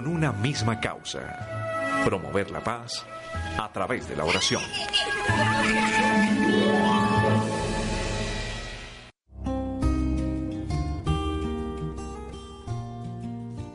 [0.00, 3.04] con una misma causa, promover la paz
[3.58, 4.62] a través de la oración.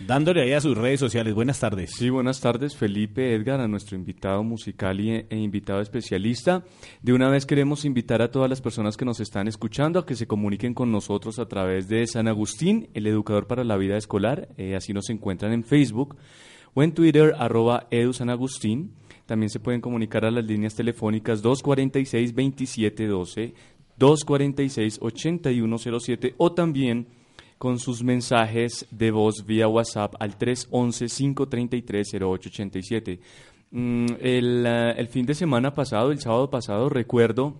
[0.00, 1.34] dándole ahí a sus redes sociales.
[1.34, 1.92] Buenas tardes.
[1.96, 6.64] Sí, buenas tardes, Felipe Edgar, a nuestro invitado musical y, e invitado especialista.
[7.02, 10.16] De una vez queremos invitar a todas las personas que nos están escuchando a que
[10.16, 14.48] se comuniquen con nosotros a través de San Agustín, el educador para la vida escolar.
[14.56, 16.16] Eh, así nos encuentran en Facebook
[16.74, 18.92] o en Twitter, arroba edusanagustín.
[19.26, 23.54] También se pueden comunicar a las líneas telefónicas 246-2712,
[23.98, 27.06] 246-8107 o también
[27.64, 33.20] con sus mensajes de voz vía WhatsApp al 311-533-0887.
[33.70, 37.56] Mm, eh, el fin de semana pasado, el sábado pasado, recuerdo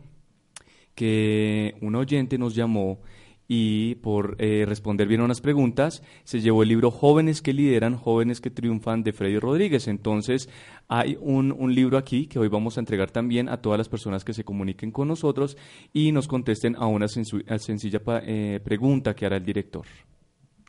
[0.95, 2.99] que un oyente nos llamó
[3.47, 7.97] y por eh, responder bien a unas preguntas se llevó el libro Jóvenes que lideran,
[7.97, 9.87] jóvenes que triunfan de Freddy Rodríguez.
[9.87, 10.49] Entonces
[10.89, 14.25] hay un, un libro aquí que hoy vamos a entregar también a todas las personas
[14.25, 15.57] que se comuniquen con nosotros
[15.93, 19.85] y nos contesten a una a sencilla eh, pregunta que hará el director.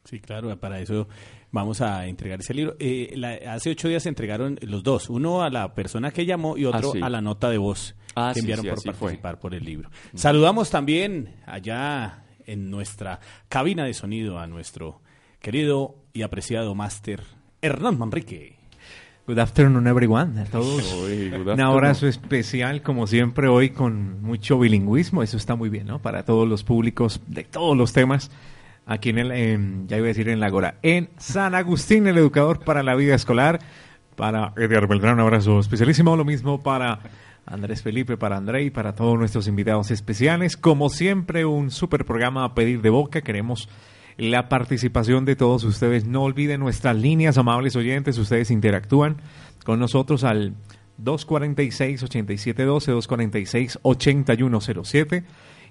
[0.03, 1.07] Sí, claro, para eso
[1.51, 2.75] vamos a entregar ese libro.
[2.79, 6.57] Eh, la- hace ocho días se entregaron los dos, uno a la persona que llamó
[6.57, 6.99] y otro Ah, sí.
[7.01, 8.93] a la nota de voz Ah, que enviaron sí, por fue.
[9.07, 9.89] participar por el libro.
[10.13, 13.19] Saludamos también allá en nuestra
[13.49, 15.01] cabina de sonido a nuestro
[15.39, 17.23] querido y apreciado máster
[17.61, 18.55] Hernán Manrique.
[19.27, 20.39] Good afternoon, everyone.
[20.39, 20.93] A todos.
[20.93, 25.23] Un abrazo especial, como siempre, hoy con mucho bilingüismo.
[25.23, 25.99] Eso está muy bien, ¿no?
[25.99, 28.29] Para todos los públicos de todos los temas.
[28.85, 32.19] Aquí en el, en- ya iba a decir en la Gora, en San Agustín, el
[32.19, 33.59] educador para la vida escolar.
[34.15, 36.15] Para Edgar Beltrán, un abrazo especialísimo.
[36.15, 36.99] Lo mismo para
[37.45, 40.57] Andrés Felipe, para André y para todos nuestros invitados especiales.
[40.57, 43.21] Como siempre, un super programa a pedir de boca.
[43.21, 43.69] Queremos
[44.17, 46.05] la participación de todos ustedes.
[46.05, 48.17] No olviden nuestras líneas, amables oyentes.
[48.17, 49.17] Ustedes interactúan
[49.63, 50.55] con nosotros al
[51.03, 55.23] 246-8712, 246-8107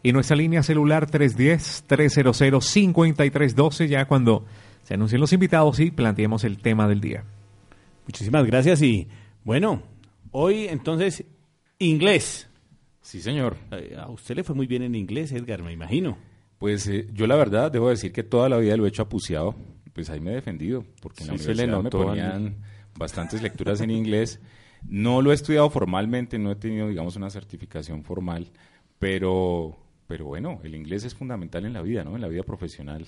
[0.02, 4.44] y nuestra línea celular 310-300-5312 ya cuando
[4.82, 7.24] se anuncien los invitados y planteemos el tema del día.
[8.06, 9.08] Muchísimas gracias y
[9.44, 9.82] bueno,
[10.30, 11.24] hoy entonces
[11.78, 12.48] inglés.
[13.02, 13.56] Sí, señor.
[13.72, 16.16] Eh, A usted le fue muy bien en inglés, Edgar, me imagino.
[16.58, 19.54] Pues eh, yo la verdad debo decir que toda la vida lo he hecho apuciado.
[19.92, 22.56] Pues ahí me he defendido, porque en la Sí, universidad me ponían
[22.98, 24.40] bastantes lecturas en inglés.
[24.88, 28.50] No lo he estudiado formalmente, no he tenido, digamos, una certificación formal,
[28.98, 29.76] pero,
[30.06, 32.14] pero bueno, el inglés es fundamental en la vida, ¿no?
[32.16, 33.06] En la vida profesional.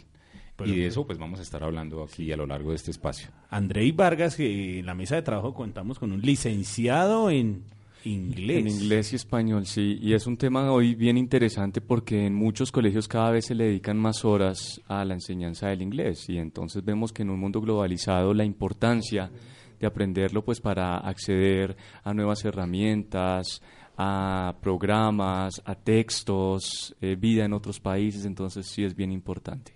[0.57, 2.91] Pero- y de eso pues vamos a estar hablando aquí a lo largo de este
[2.91, 3.29] espacio.
[3.51, 7.65] Andrei Vargas, que en la mesa de trabajo contamos con un licenciado en
[8.05, 8.59] inglés.
[8.59, 9.99] En inglés y español, sí.
[10.01, 13.65] Y es un tema hoy bien interesante porque en muchos colegios cada vez se le
[13.65, 16.29] dedican más horas a la enseñanza del inglés.
[16.29, 19.31] Y entonces vemos que en un mundo globalizado la importancia
[19.79, 23.63] de aprenderlo pues para acceder a nuevas herramientas,
[23.97, 28.25] a programas, a textos, eh, vida en otros países.
[28.25, 29.75] Entonces sí es bien importante.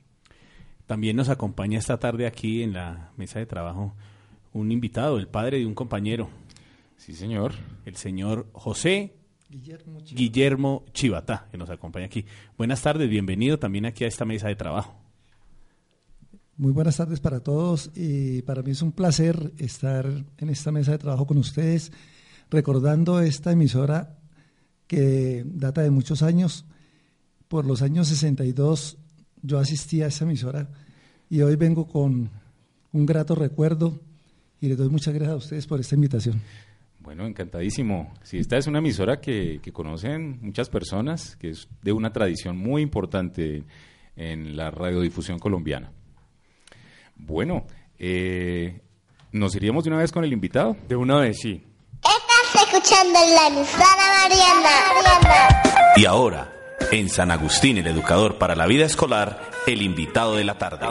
[0.87, 3.95] También nos acompaña esta tarde aquí en la mesa de trabajo
[4.53, 6.29] un invitado, el padre de un compañero,
[7.01, 7.55] Sí, señor.
[7.87, 9.17] el señor José
[9.49, 12.27] Guillermo Chivatá, que nos acompaña aquí.
[12.59, 14.95] Buenas tardes, bienvenido también aquí a esta mesa de trabajo.
[16.59, 20.93] Muy buenas tardes para todos y para mí es un placer estar en esta mesa
[20.93, 21.91] de trabajo con ustedes,
[22.51, 24.19] recordando esta emisora
[24.87, 26.67] que data de muchos años.
[27.49, 28.99] Por los años 62
[29.41, 30.69] yo asistí a esa emisora
[31.31, 32.29] y hoy vengo con
[32.93, 33.99] un grato recuerdo
[34.61, 36.43] y les doy muchas gracias a ustedes por esta invitación.
[37.01, 38.13] Bueno, encantadísimo.
[38.23, 42.57] Sí, esta es una emisora que, que conocen muchas personas, que es de una tradición
[42.57, 43.65] muy importante
[44.17, 45.91] en la radiodifusión colombiana.
[47.17, 47.67] Bueno,
[47.99, 48.81] eh,
[49.33, 50.77] ¿nos iríamos de una vez con el invitado?
[50.89, 51.65] De una vez, sí.
[52.03, 53.97] Estás escuchando la emisora
[54.29, 55.63] Mariana.
[55.97, 56.53] Y ahora,
[56.93, 60.87] en San Agustín, el educador para la vida escolar, el invitado de la tarde.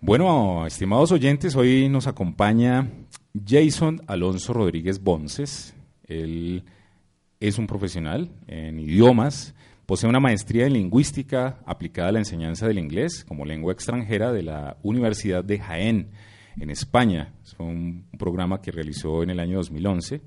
[0.00, 2.88] Bueno, estimados oyentes, hoy nos acompaña
[3.44, 5.74] Jason Alonso Rodríguez Bonces.
[6.04, 6.62] Él
[7.40, 12.78] es un profesional en idiomas, posee una maestría en lingüística aplicada a la enseñanza del
[12.78, 16.10] inglés como lengua extranjera de la Universidad de Jaén,
[16.60, 17.34] en España.
[17.56, 20.20] Fue un programa que realizó en el año 2011.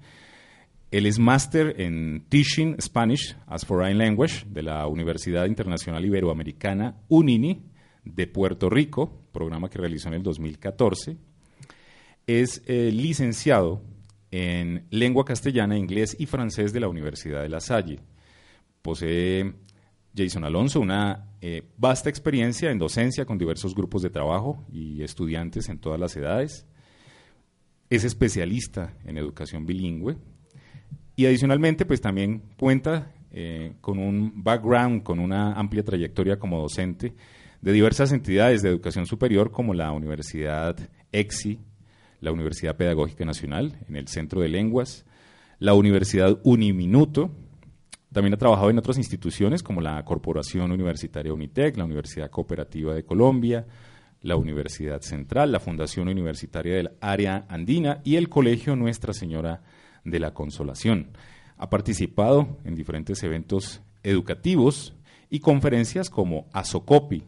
[0.92, 7.71] Él es máster en Teaching Spanish as Foreign Language de la Universidad Internacional Iberoamericana UNINI
[8.04, 11.18] de Puerto Rico, programa que realizó en el 2014.
[12.28, 13.82] Es eh, licenciado
[14.32, 18.00] en lengua castellana, inglés y francés de la Universidad de La Salle.
[18.82, 19.54] Posee
[20.16, 25.70] Jason Alonso una eh, vasta experiencia en docencia con diversos grupos de trabajo y estudiantes
[25.70, 26.66] en todas las edades.
[27.90, 30.18] Es especialista en educación bilingüe
[31.16, 37.14] y adicionalmente pues también cuenta eh, con un background, con una amplia trayectoria como docente
[37.62, 40.78] de diversas entidades de educación superior como la Universidad
[41.12, 41.60] EXI,
[42.20, 45.06] la Universidad Pedagógica Nacional en el Centro de Lenguas,
[45.60, 47.32] la Universidad Uniminuto,
[48.12, 53.06] también ha trabajado en otras instituciones como la Corporación Universitaria Unitec, la Universidad Cooperativa de
[53.06, 53.66] Colombia,
[54.22, 59.62] la Universidad Central, la Fundación Universitaria del Área Andina y el Colegio Nuestra Señora
[60.04, 61.12] de la Consolación.
[61.58, 64.94] Ha participado en diferentes eventos educativos
[65.30, 67.24] y conferencias como ASOCOPI,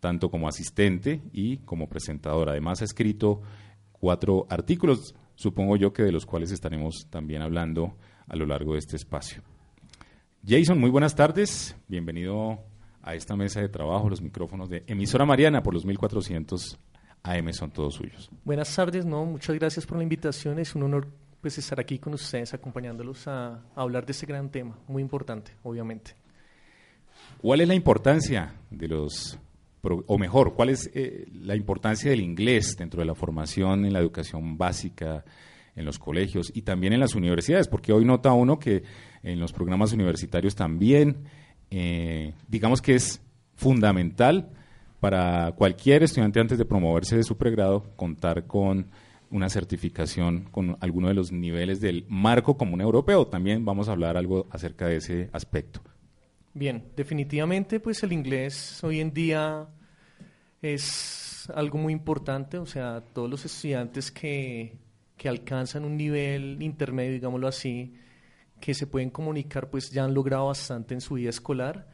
[0.00, 2.48] tanto como asistente y como presentador.
[2.48, 3.42] Además ha escrito
[3.92, 8.78] cuatro artículos, supongo yo que de los cuales estaremos también hablando a lo largo de
[8.78, 9.42] este espacio.
[10.46, 11.76] Jason, muy buenas tardes.
[11.86, 12.58] Bienvenido
[13.02, 14.08] a esta mesa de trabajo.
[14.08, 16.78] Los micrófonos de emisora Mariana por los 1400
[17.22, 18.30] AM son todos suyos.
[18.44, 20.58] Buenas tardes, no, muchas gracias por la invitación.
[20.58, 21.08] Es un honor
[21.42, 25.52] pues estar aquí con ustedes acompañándolos a, a hablar de este gran tema, muy importante,
[25.62, 26.14] obviamente.
[27.40, 29.38] ¿Cuál es la importancia de los
[29.82, 34.00] o mejor, cuál es eh, la importancia del inglés dentro de la formación en la
[34.00, 35.24] educación básica,
[35.74, 37.68] en los colegios y también en las universidades?
[37.68, 38.82] Porque hoy nota uno que
[39.22, 41.24] en los programas universitarios también,
[41.70, 43.22] eh, digamos que es
[43.54, 44.50] fundamental
[45.00, 48.90] para cualquier estudiante antes de promoverse de su pregrado contar con
[49.30, 53.26] una certificación con alguno de los niveles del marco común europeo.
[53.26, 55.80] También vamos a hablar algo acerca de ese aspecto.
[56.52, 59.68] Bien, definitivamente pues el inglés hoy en día
[60.60, 64.76] es algo muy importante, o sea, todos los estudiantes que,
[65.16, 67.94] que alcanzan un nivel intermedio, digámoslo así,
[68.60, 71.88] que se pueden comunicar, pues ya han logrado bastante en su vida escolar.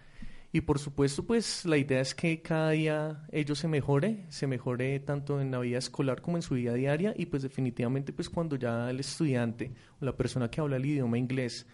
[0.52, 5.00] Y por supuesto, pues la idea es que cada día ellos se mejore, se mejore
[5.00, 8.56] tanto en la vida escolar como en su vida diaria y pues definitivamente pues cuando
[8.56, 11.66] ya el estudiante o la persona que habla el idioma inglés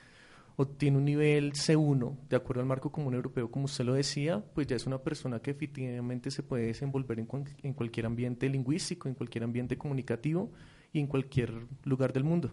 [0.56, 4.66] obtiene un nivel C1 de acuerdo al marco común europeo, como usted lo decía, pues
[4.66, 7.28] ya es una persona que efectivamente se puede desenvolver en,
[7.62, 10.52] en cualquier ambiente lingüístico, en cualquier ambiente comunicativo
[10.92, 12.52] y en cualquier lugar del mundo.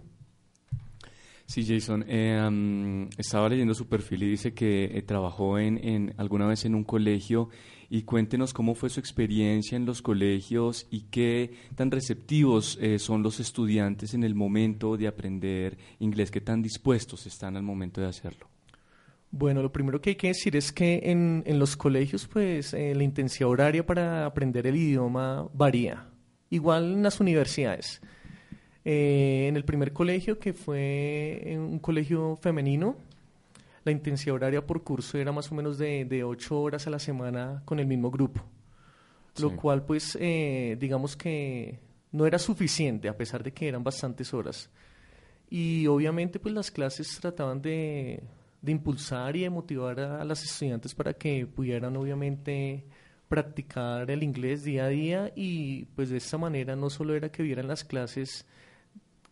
[1.49, 6.45] Sí, Jason, eh, estaba leyendo su perfil y dice que eh, trabajó en, en alguna
[6.45, 7.49] vez en un colegio
[7.89, 13.23] y cuéntenos cómo fue su experiencia en los colegios y qué tan receptivos eh, son
[13.23, 18.05] los estudiantes en el momento de aprender inglés, qué tan dispuestos están al momento de
[18.05, 18.47] hacerlo.
[19.31, 22.93] Bueno, lo primero que hay que decir es que en, en los colegios, pues eh,
[22.93, 26.11] la intensidad horaria para aprender el idioma varía.
[26.51, 28.01] Igual en las universidades.
[28.91, 32.95] Eh, en el primer colegio, que fue en un colegio femenino,
[33.83, 36.97] la intensidad horaria por curso era más o menos de, de ocho horas a la
[36.97, 38.41] semana con el mismo grupo.
[39.39, 41.77] Lo cual, pues, eh, digamos que
[42.11, 44.71] no era suficiente, a pesar de que eran bastantes horas.
[45.51, 48.23] Y obviamente pues las clases trataban de,
[48.59, 52.85] de impulsar y de motivar a, a las estudiantes para que pudieran obviamente
[53.27, 57.43] practicar el inglés día a día y pues de esta manera no solo era que
[57.43, 58.47] vieran las clases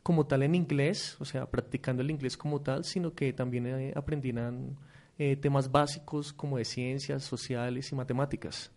[0.08, 3.92] como tal en inglés, o sea, practicando el inglés como tal, sino que también eh,
[3.94, 4.78] aprendieran
[5.18, 8.72] eh, temas básicos como de ciencias, sociales y matemáticas.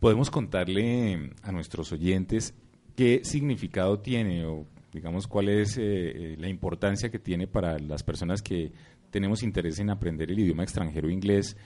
[0.00, 2.52] Podemos contarle a nuestros oyentes
[2.94, 8.02] qué significado tiene o digamos cuál es eh, eh, la importancia que tiene para las
[8.02, 8.70] personas que
[9.10, 11.56] tenemos interés en aprender el idioma extranjero inglés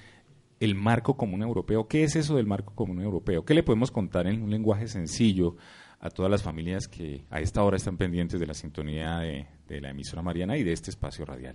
[0.60, 1.88] el marco común europeo.
[1.88, 3.44] ¿Qué es eso del marco común europeo?
[3.44, 5.56] ¿Qué le podemos contar en un lenguaje sencillo
[6.02, 9.80] a todas las familias que a esta hora están pendientes de la sintonía de, de
[9.80, 11.54] la emisora Mariana y de este espacio radial.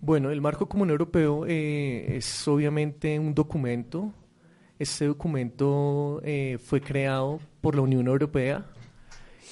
[0.00, 4.14] Bueno, el marco común europeo eh, es obviamente un documento.
[4.78, 8.64] Este documento eh, fue creado por la Unión Europea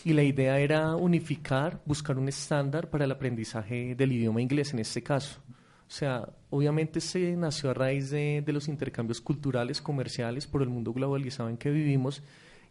[0.05, 4.79] y la idea era unificar, buscar un estándar para el aprendizaje del idioma inglés en
[4.79, 5.41] este caso.
[5.49, 10.69] O sea, obviamente se nació a raíz de, de los intercambios culturales, comerciales, por el
[10.69, 12.23] mundo globalizado en que vivimos.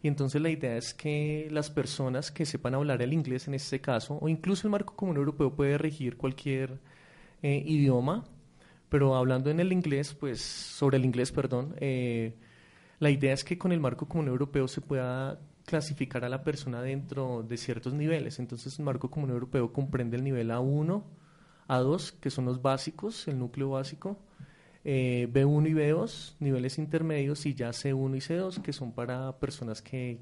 [0.02, 3.80] Y entonces la idea es que las personas que sepan hablar el inglés en este
[3.80, 6.78] caso, o incluso el marco común europeo puede regir cualquier
[7.42, 8.24] eh, idioma,
[8.88, 12.34] pero hablando en el inglés, pues sobre el inglés, perdón, eh,
[12.98, 16.80] la idea es que con el marco común europeo se pueda clasificar a la persona
[16.80, 18.38] dentro de ciertos niveles.
[18.38, 21.02] Entonces el marco común europeo comprende el nivel A1,
[21.68, 24.18] A2, que son los básicos, el núcleo básico,
[24.88, 29.82] eh, B1 y B2, niveles intermedios, y ya C1 y C2, que son para personas
[29.82, 30.20] que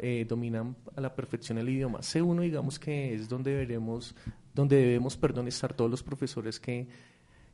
[0.00, 2.00] eh, dominan a la perfección el idioma.
[2.00, 4.14] C1, digamos que es donde veremos,
[4.54, 6.86] donde debemos, perdón, estar todos los profesores que,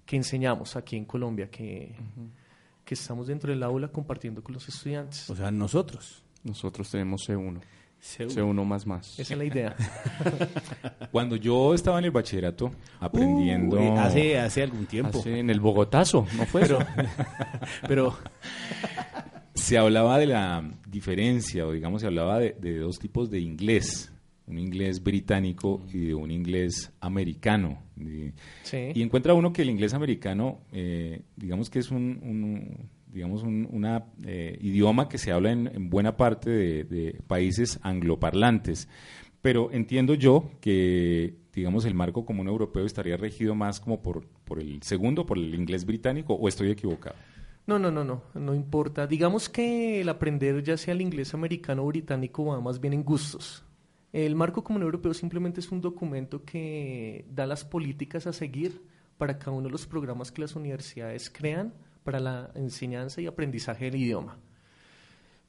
[0.05, 1.95] que enseñamos aquí en Colombia, que,
[2.85, 5.31] que estamos dentro del aula compartiendo con los estudiantes.
[5.31, 6.25] O sea, nosotros.
[6.43, 7.61] Nosotros tenemos C1.
[8.03, 8.29] C1.
[8.31, 9.19] C1 más más.
[9.19, 9.77] Esa es la idea.
[11.13, 13.77] Cuando yo estaba en el bachillerato aprendiendo...
[13.79, 15.19] Uy, hace, hace algún tiempo.
[15.19, 16.63] Hace en el Bogotazo, ¿no fue
[17.89, 18.17] Pero,
[19.55, 24.13] se hablaba de la diferencia, o digamos, se hablaba de, de dos tipos de inglés,
[24.47, 27.83] un inglés británico y de un inglés americano.
[27.97, 28.33] Y,
[28.63, 28.93] Sí.
[28.95, 33.69] y encuentra uno que el inglés americano, eh, digamos que es un, un- digamos, un
[33.71, 38.89] una, eh, idioma que se habla en, en buena parte de, de países angloparlantes.
[39.41, 44.59] Pero entiendo yo que, digamos, el marco común europeo estaría regido más como por, por
[44.61, 47.17] el segundo, por el inglés británico, o estoy equivocado.
[47.67, 49.07] No, no, no, no, no importa.
[49.07, 53.05] Digamos que el aprender ya sea el inglés americano o británico va más bien en
[53.05, 53.63] gustos.
[54.13, 58.83] El marco común europeo simplemente es un documento que da las políticas a seguir
[59.19, 61.75] para cada uno de los programas que las universidades crean
[62.09, 64.39] para la enseñanza y aprendizaje del idioma.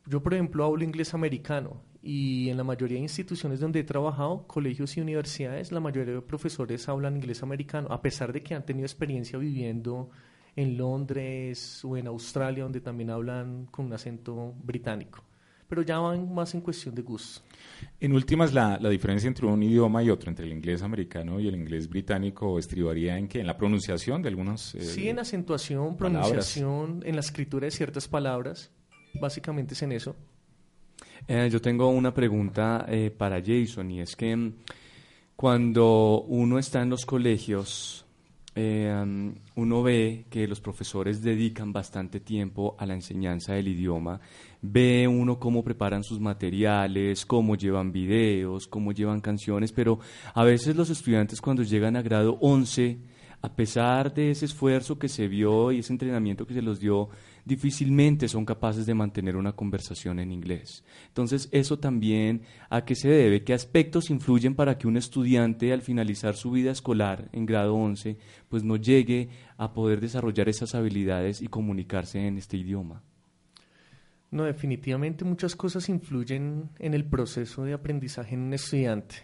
[0.06, 4.46] Yo, por ejemplo, hablo inglés americano y en la mayoría de instituciones donde he trabajado,
[4.46, 8.66] colegios y universidades, la mayoría de profesores hablan inglés americano, a pesar de que han
[8.66, 10.10] tenido experiencia viviendo
[10.54, 15.24] en Londres o en Australia, donde también hablan con un acento británico.
[15.70, 17.40] Pero ya van más en cuestión de gusto.
[18.00, 21.48] En últimas, la, la diferencia entre un idioma y otro, entre el inglés americano y
[21.48, 24.76] el inglés británico, estribaría en que en la pronunciación de algunos.
[24.76, 26.30] eh, Sí, en acentuación, palabras.
[26.30, 28.72] pronunciación, en la escritura de ciertas palabras.
[29.20, 30.16] Básicamente es en eso.
[31.28, 34.54] Eh, yo tengo una pregunta eh, para Jason y es que mm,
[35.36, 38.06] cuando uno está en los colegios,
[38.56, 44.20] eh, uno ve que los profesores dedican bastante tiempo a la enseñanza del idioma,
[44.62, 50.00] ve uno cómo preparan sus materiales, cómo llevan videos, cómo llevan canciones, pero
[50.34, 53.00] a veces los estudiantes cuando llegan a grado 11,
[53.42, 57.10] a pesar de ese esfuerzo que se vio y ese entrenamiento que se los dio,
[57.50, 60.84] difícilmente son capaces de mantener una conversación en inglés.
[61.08, 65.82] Entonces, eso también a qué se debe, qué aspectos influyen para que un estudiante al
[65.82, 71.42] finalizar su vida escolar en grado 11, pues no llegue a poder desarrollar esas habilidades
[71.42, 73.02] y comunicarse en este idioma.
[74.32, 79.16] No, definitivamente muchas cosas influyen en el proceso de aprendizaje en un estudiante.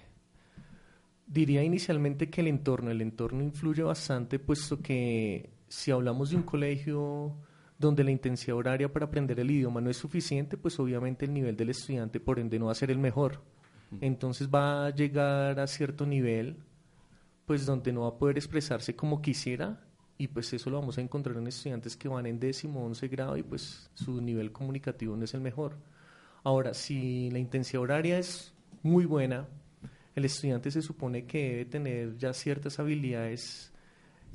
[1.28, 6.44] Diría inicialmente que el entorno, el entorno influye bastante, puesto que si hablamos de un
[6.44, 7.36] colegio
[7.78, 11.58] donde la intensidad horaria para aprender el idioma no es suficiente, pues obviamente el nivel
[11.58, 13.42] del estudiante por ende no va a ser el mejor.
[14.02, 16.58] Entonces va a llegar a cierto nivel,
[17.46, 19.80] pues donde no va a poder expresarse como quisiera
[20.18, 23.38] y pues eso lo vamos a encontrar en estudiantes que van en décimo, once grado
[23.38, 25.78] y pues su nivel comunicativo no es el mejor.
[26.44, 29.48] Ahora, si la intensidad horaria es muy buena,
[30.16, 33.74] el estudiante se supone que debe tener ya ciertas habilidades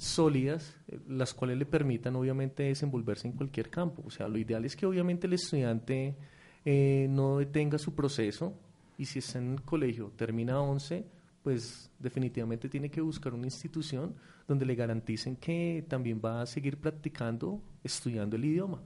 [0.01, 4.03] sólidas, eh, las cuales le permitan obviamente desenvolverse en cualquier campo.
[4.07, 6.17] O sea, lo ideal es que obviamente el estudiante
[6.65, 8.55] eh, no detenga su proceso
[8.97, 11.05] y si está en el colegio, termina 11,
[11.43, 14.15] pues definitivamente tiene que buscar una institución
[14.49, 18.83] donde le garanticen que también va a seguir practicando, estudiando el idioma.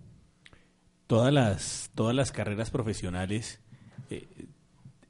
[1.06, 3.60] todas las, todas las carreras profesionales
[4.10, 4.26] eh,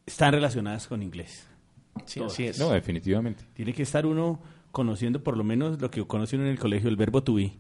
[0.04, 1.48] están relacionadas con inglés.
[2.04, 2.32] Sí, Todas.
[2.32, 2.58] así es.
[2.58, 3.44] No, definitivamente.
[3.54, 4.40] Tiene que estar uno
[4.74, 7.52] conociendo por lo menos lo que conoce uno en el colegio, el verbo to be.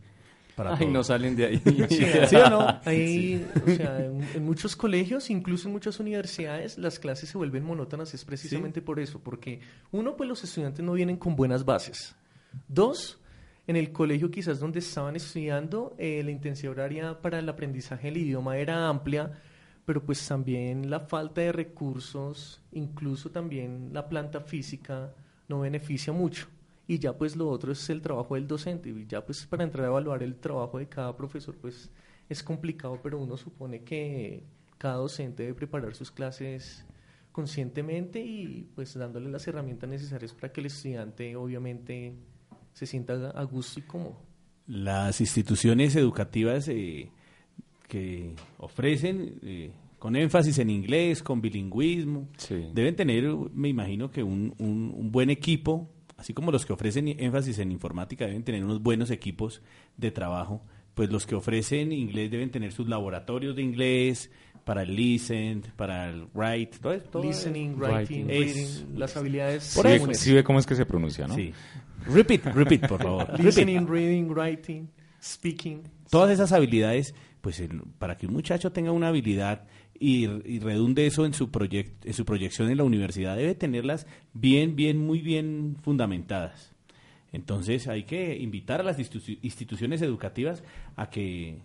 [0.54, 0.90] Para Ay, todo.
[0.90, 1.62] no salen de ahí.
[1.88, 2.80] Sí, ¿Sí o no?
[2.84, 7.64] Ahí, o sea, en, en muchos colegios, incluso en muchas universidades, las clases se vuelven
[7.64, 12.14] monótonas es precisamente por eso, porque uno, pues los estudiantes no vienen con buenas bases.
[12.68, 13.18] Dos,
[13.66, 18.18] en el colegio quizás donde estaban estudiando, eh, la intensidad horaria para el aprendizaje del
[18.18, 19.32] idioma era amplia,
[19.84, 25.12] pero pues también la falta de recursos, incluso también la planta física,
[25.48, 26.46] no beneficia mucho.
[26.86, 28.90] Y ya pues lo otro es el trabajo del docente.
[28.90, 31.90] Y ya pues para entrar a evaluar el trabajo de cada profesor pues
[32.28, 34.42] es complicado, pero uno supone que
[34.78, 36.84] cada docente debe preparar sus clases
[37.32, 42.14] conscientemente y pues dándole las herramientas necesarias para que el estudiante obviamente
[42.72, 44.16] se sienta a gusto y cómodo.
[44.66, 47.10] Las instituciones educativas eh,
[47.88, 52.28] que ofrecen eh, con énfasis en inglés, con bilingüismo,
[52.72, 57.08] deben tener, me imagino que un, un- un buen equipo, así como los que ofrecen
[57.08, 59.62] énfasis en informática deben tener unos buenos equipos
[59.96, 60.62] de trabajo,
[60.94, 64.30] pues los que ofrecen inglés deben tener sus laboratorios de inglés
[64.64, 69.92] para el listen, para el write, todo Listening, writing, Es- reading, las habilidades Por Sí,
[69.94, 70.06] eso.
[70.06, 71.34] ve- sí ve cómo es que se pronuncia, ¿no?
[71.34, 71.52] Sí.
[72.06, 73.28] Repeat, repeat, por favor.
[73.40, 74.88] Listening, reading, writing,
[75.22, 75.82] speaking.
[76.10, 79.66] Todas esas habilidades, pues el- para que un muchacho tenga una habilidad
[79.98, 81.50] y, y redunde eso en su,
[82.04, 86.72] en su proyección en la universidad, debe tenerlas bien, bien, muy bien fundamentadas.
[87.32, 90.62] Entonces hay que invitar a las institu- instituciones educativas
[90.96, 91.58] a que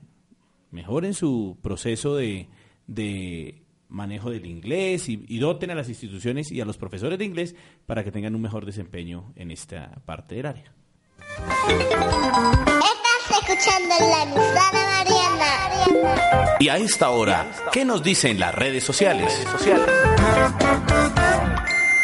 [0.71, 2.47] mejoren su proceso de,
[2.87, 7.55] de manejo del inglés y, doten a las instituciones y a los profesores de inglés
[7.85, 10.73] para que tengan un mejor desempeño en esta parte del área.
[12.87, 14.98] Estás escuchando la.
[16.60, 19.45] Y a esta hora, ¿qué nos dicen las redes sociales?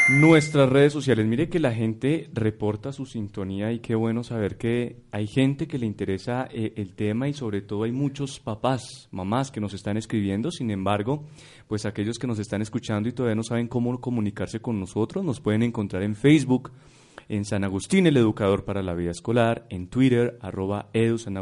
[0.09, 5.01] Nuestras redes sociales, mire que la gente reporta su sintonía y qué bueno saber que
[5.11, 9.51] hay gente que le interesa eh, el tema y sobre todo hay muchos papás, mamás
[9.51, 11.25] que nos están escribiendo, sin embargo,
[11.67, 15.41] pues aquellos que nos están escuchando y todavía no saben cómo comunicarse con nosotros, nos
[15.41, 16.71] pueden encontrar en Facebook,
[17.27, 21.35] en San Agustín, el educador para la vida escolar, en Twitter, arroba edu San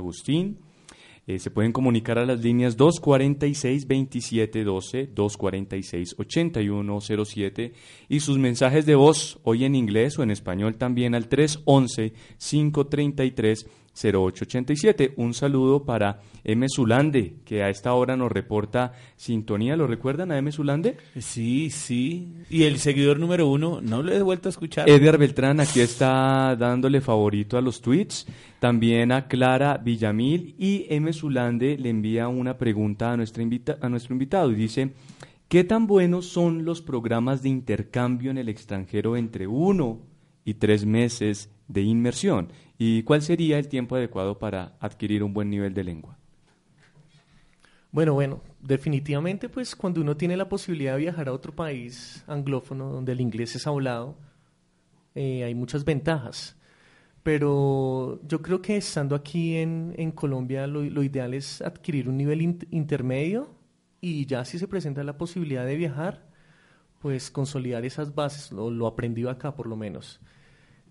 [1.25, 7.71] eh, se pueden comunicar a las líneas 246-2712, 246-8107
[8.09, 11.29] y sus mensajes de voz, hoy en inglés o en español también al
[13.95, 15.13] 311-533-0887.
[15.17, 16.65] Un saludo para M.
[16.73, 19.75] Zulande, que a esta hora nos reporta sintonía.
[19.75, 20.51] ¿Lo recuerdan a M.
[20.51, 20.97] Zulande?
[21.19, 22.34] Sí, sí.
[22.49, 24.89] Y el seguidor número uno, no lo he vuelto a escuchar.
[24.89, 28.27] Edgar Beltrán aquí está dándole favorito a los tweets.
[28.60, 31.12] También a Clara Villamil y M.
[31.13, 34.93] Zulande le envía una pregunta a, nuestra invita- a nuestro invitado y dice,
[35.47, 39.99] ¿qué tan buenos son los programas de intercambio en el extranjero entre uno
[40.45, 42.49] y tres meses de inmersión?
[42.85, 46.17] ¿Y cuál sería el tiempo adecuado para adquirir un buen nivel de lengua?
[47.93, 52.89] Bueno, bueno, definitivamente pues cuando uno tiene la posibilidad de viajar a otro país anglófono
[52.91, 54.17] donde el inglés es hablado,
[55.15, 56.57] eh, hay muchas ventajas.
[57.23, 62.67] Pero yo creo que estando aquí en, Colombia lo, ideal es adquirir un nivel int-
[62.69, 63.49] intermedio
[64.01, 66.27] y ya si se presenta la posibilidad de viajar,
[66.99, 70.19] pues consolidar esas bases, lo, lo aprendido acá por lo menos.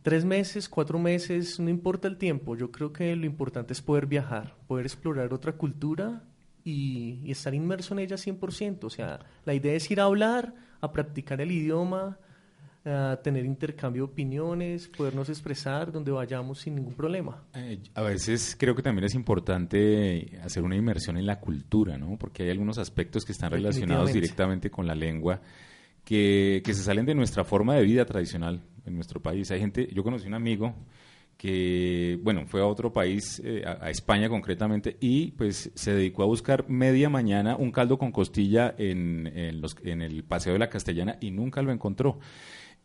[0.03, 4.07] Tres meses, cuatro meses, no importa el tiempo, yo creo que lo importante es poder
[4.07, 6.25] viajar, poder explorar otra cultura
[6.65, 8.85] y, y estar inmerso en ella 100%.
[8.85, 12.19] O sea, la idea es ir a hablar, a practicar el idioma,
[12.85, 17.45] a tener intercambio de opiniones, podernos expresar donde vayamos sin ningún problema.
[17.55, 22.19] Eh, a veces creo que también es importante hacer una inmersión en la cultura, ¿no?
[22.19, 25.41] Porque hay algunos aspectos que están relacionados directamente con la lengua
[26.05, 29.51] que, que se salen de nuestra forma de vida tradicional en nuestro país.
[29.51, 30.75] Hay gente, yo conocí un amigo
[31.37, 36.23] que, bueno, fue a otro país, eh, a, a España concretamente, y pues se dedicó
[36.23, 40.59] a buscar media mañana un caldo con costilla en, en los- en el Paseo de
[40.61, 42.19] la Castellana y nunca lo encontró.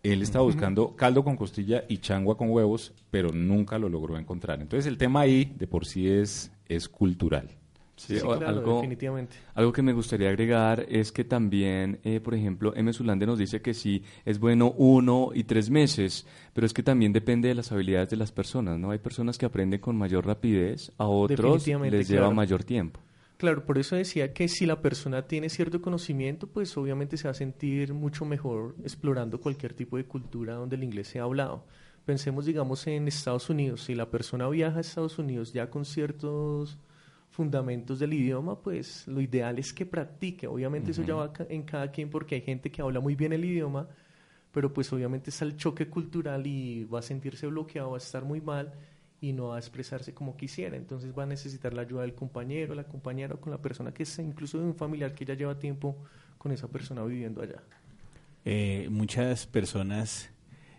[0.04, 4.62] Él estaba buscando caldo con costilla y changua con huevos, pero nunca lo logró encontrar.
[4.62, 7.50] Entonces el tema ahí de por sí es, es cultural.
[7.98, 9.36] Sí, Sí, o- claro, algo, definitivamente.
[9.56, 12.94] algo que me gustaría agregar es que también, eh, por ejemplo, M.
[12.94, 17.12] Zulande nos dice que sí, es bueno uno y tres meses, pero es que también
[17.12, 18.92] depende de las habilidades de las personas, ¿no?
[18.92, 22.36] Hay personas que aprenden con mayor rapidez, a otros les lleva claro.
[22.36, 23.00] mayor tiempo.
[23.38, 27.32] Claro, por eso decía que si la persona tiene cierto conocimiento, pues obviamente se va
[27.32, 31.64] a sentir mucho mejor explorando cualquier tipo de cultura donde el inglés sea hablado.
[32.06, 33.84] Pensemos, digamos, en Estados Unidos.
[33.84, 36.78] Si la persona viaja a Estados Unidos ya con ciertos
[37.38, 40.48] fundamentos del idioma, pues lo ideal es que practique.
[40.48, 43.46] Obviamente eso ya va en cada quien porque hay gente que habla muy bien el
[43.46, 43.88] idioma,
[44.52, 48.26] pero pues obviamente está el choque cultural y va a sentirse bloqueado, va a estar
[48.26, 48.74] muy mal
[49.22, 50.78] y no va a expresarse como quisiera.
[50.78, 54.02] Entonces va a necesitar la ayuda del compañero, la compañera o con la persona que
[54.02, 55.96] es incluso de un familiar que ya lleva tiempo
[56.40, 57.62] con esa persona viviendo allá.
[58.46, 60.32] Eh, muchas personas,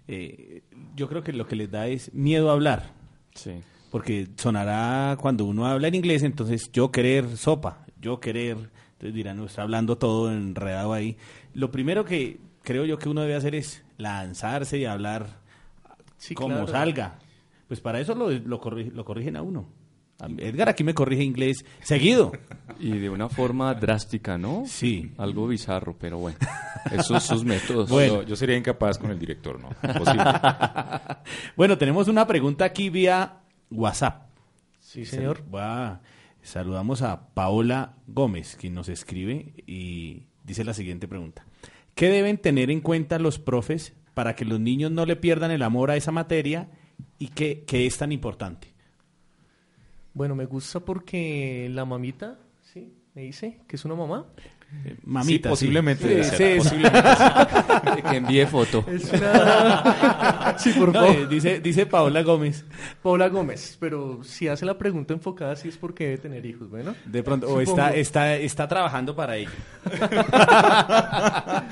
[0.08, 0.62] eh,
[0.96, 2.90] yo creo que lo que les da es miedo a hablar.
[3.32, 3.60] Sí.
[3.90, 8.56] Porque sonará cuando uno habla en inglés, entonces yo querer sopa, yo querer
[8.92, 11.16] Entonces dirán, no está hablando todo enredado ahí.
[11.54, 15.26] Lo primero que creo yo que uno debe hacer es lanzarse y hablar
[16.18, 16.66] Sí, como claro.
[16.68, 17.18] salga.
[17.68, 19.66] Pues para eso lo, lo, corri- lo corrigen a uno.
[20.38, 22.32] Edgar aquí me corrige inglés seguido.
[22.80, 24.62] Y de una forma drástica, ¿no?
[24.66, 25.10] Sí.
[25.18, 26.38] Algo bizarro, pero bueno.
[26.92, 27.88] Esos sus métodos.
[27.90, 29.70] Yo, yo sería incapaz con el director, ¿no?
[29.82, 30.22] Imposible.
[31.56, 33.32] bueno, tenemos una pregunta aquí vía
[33.70, 34.28] WhatsApp.
[34.80, 35.42] Sí, señor.
[35.54, 36.00] Va,
[36.42, 41.44] saludamos a Paola Gómez, quien nos escribe y dice la siguiente pregunta.
[41.94, 45.62] ¿Qué deben tener en cuenta los profes para que los niños no le pierdan el
[45.62, 46.70] amor a esa materia
[47.18, 48.68] y que, que es tan importante?
[50.14, 52.92] Bueno, me gusta porque la mamita, ¿sí?
[53.14, 54.26] Me dice que es una mamá.
[55.04, 56.30] Mamita, Sí, posiblemente sí.
[56.30, 57.08] Sí, ser, sí, posiblemente.
[58.10, 58.84] Que envíe foto.
[58.86, 60.54] Es una...
[60.58, 61.10] sí, por favor.
[61.10, 62.64] eh, dice, dice Paola Gómez.
[63.02, 66.94] Paula Gómez, pero si hace la pregunta enfocada, sí es porque debe tener hijos, ¿bueno?
[67.06, 69.50] De pronto, o está, está, está trabajando para ello.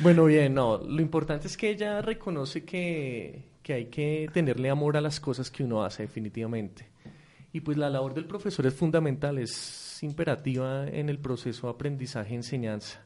[0.00, 0.78] Bueno, bien, no.
[0.78, 5.50] Lo importante es que ella reconoce que, que hay que tenerle amor a las cosas
[5.50, 6.86] que uno hace, definitivamente.
[7.52, 13.00] Y pues la labor del profesor es fundamental, es imperativa en el proceso de aprendizaje-enseñanza.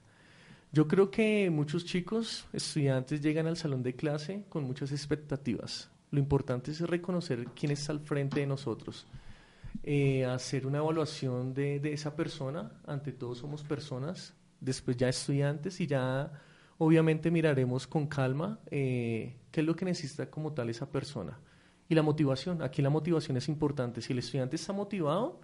[0.72, 5.90] Yo creo que muchos chicos, estudiantes, llegan al salón de clase con muchas expectativas.
[6.10, 9.06] Lo importante es reconocer quién está al frente de nosotros,
[9.82, 12.72] eh, hacer una evaluación de, de esa persona.
[12.86, 16.32] Ante todo somos personas, después ya estudiantes y ya
[16.78, 21.38] obviamente miraremos con calma eh, qué es lo que necesita como tal esa persona.
[21.88, 24.00] Y la motivación, aquí la motivación es importante.
[24.00, 25.40] Si el estudiante está motivado,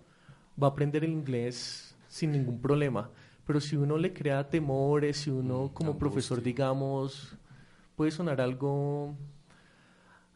[0.61, 3.11] va a aprender el inglés sin ningún problema.
[3.47, 7.37] Pero si uno le crea temores, si uno como profesor, digamos,
[7.95, 9.15] puede sonar algo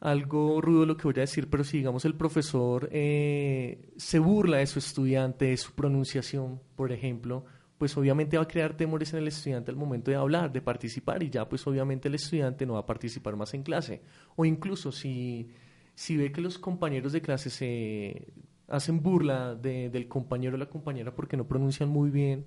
[0.01, 4.59] algo rudo lo que voy a decir, pero si digamos el profesor eh, se burla
[4.59, 7.45] de su estudiante, de su pronunciación, por ejemplo,
[7.77, 11.23] pues obviamente va a crear temores en el estudiante al momento de hablar, de participar,
[11.23, 14.03] y ya pues obviamente el estudiante no va a participar más en clase.
[14.37, 15.51] O incluso si,
[15.95, 18.27] si ve que los compañeros de clase se
[18.71, 22.47] hacen burla de- del compañero o la compañera porque no pronuncian muy bien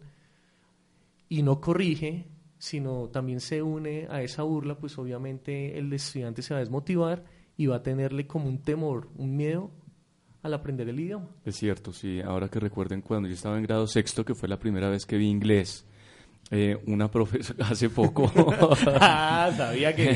[1.29, 2.25] y no corrige,
[2.57, 7.23] sino también se une a esa burla, pues obviamente el estudiante se va a desmotivar
[7.57, 9.69] y va a tenerle como un temor, un miedo
[10.41, 11.27] al aprender el idioma.
[11.45, 12.19] Es cierto, sí.
[12.21, 15.17] Ahora que recuerden cuando yo estaba en grado sexto, que fue la primera vez que
[15.17, 15.86] vi inglés,
[16.55, 18.31] eh, una profesora, hace poco,
[18.99, 20.15] Ah, sabía que...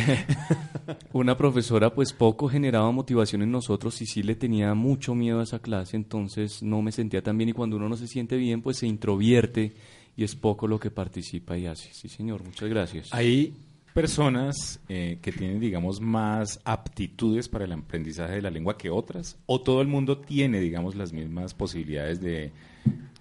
[1.12, 5.44] una profesora pues poco generaba motivación en nosotros y sí le tenía mucho miedo a
[5.44, 8.62] esa clase, entonces no me sentía tan bien y cuando uno no se siente bien
[8.62, 9.74] pues se introvierte
[10.16, 11.92] y es poco lo que participa y hace.
[11.92, 13.12] Sí, señor, muchas gracias.
[13.12, 13.56] Hay
[13.96, 19.40] personas eh, que tienen, digamos, más aptitudes para el aprendizaje de la lengua que otras,
[19.48, 22.52] o todo el mundo tiene, digamos, las mismas posibilidades de,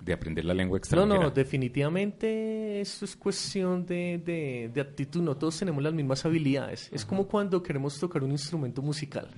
[0.07, 1.21] de aprender la lengua No, extranjera.
[1.25, 6.89] no, definitivamente eso es cuestión de, de, de actitud, no todos tenemos las mismas habilidades.
[6.93, 9.29] Es como cuando queremos tocar un instrumento musical.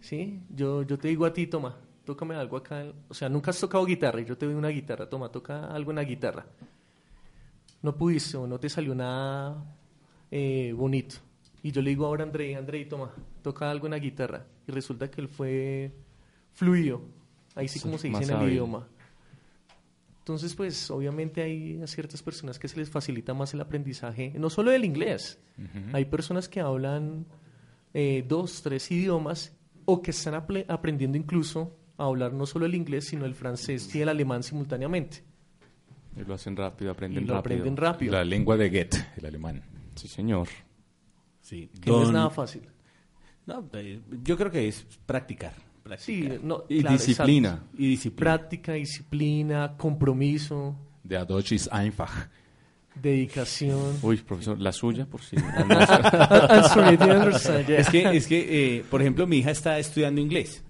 [0.00, 0.40] ¿Sí?
[0.54, 2.84] Yo, yo te digo a ti, toma, tócame algo acá.
[3.08, 5.90] O sea, nunca has tocado guitarra y yo te doy una guitarra, toma, toca algo
[5.90, 6.46] en la guitarra.
[7.82, 9.64] No pudiste o no te salió nada
[10.30, 11.16] eh, bonito.
[11.62, 14.44] Y yo le digo ahora a Andrei, Andrei, toma, toca algo en la guitarra.
[14.68, 15.90] Y resulta que él fue
[16.52, 17.00] fluido.
[17.54, 18.50] Ahí sí como se dice en el hábil.
[18.52, 18.86] idioma.
[20.26, 24.50] Entonces, pues obviamente hay a ciertas personas que se les facilita más el aprendizaje, no
[24.50, 25.38] solo del inglés.
[25.92, 27.26] Hay personas que hablan
[27.94, 33.04] eh, dos, tres idiomas o que están aprendiendo incluso a hablar no solo el inglés,
[33.06, 35.22] sino el francés y el alemán simultáneamente.
[36.16, 37.38] Y lo hacen rápido, aprenden Y lo rápido.
[37.58, 38.12] aprenden rápido.
[38.14, 39.62] La lengua de Goethe, el alemán.
[39.94, 40.48] Sí, señor.
[41.40, 42.62] Sí, Que no es nada fácil.
[43.46, 45.54] No, eh, yo creo que es practicar.
[45.98, 47.48] Sí, no, Y claro, disciplina.
[47.50, 47.76] exacto.
[47.78, 48.24] Y disciplina.
[48.36, 52.28] Práctica, disciplina, compromiso, De Deutsch ist einfach.
[53.00, 53.98] dedicación.
[54.02, 55.36] Uy, profesor, la suya, por si.
[57.68, 60.64] Es que, es que eh, por ejemplo, mi hija está estudiando inglés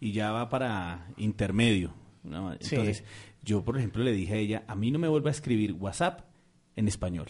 [0.00, 1.92] y ya va para intermedio.
[2.22, 2.52] ¿no?
[2.60, 2.76] Sí.
[2.76, 3.04] Entonces,
[3.42, 6.20] yo, por ejemplo, le dije a ella, a mí no me vuelva a escribir WhatsApp
[6.76, 7.28] en español.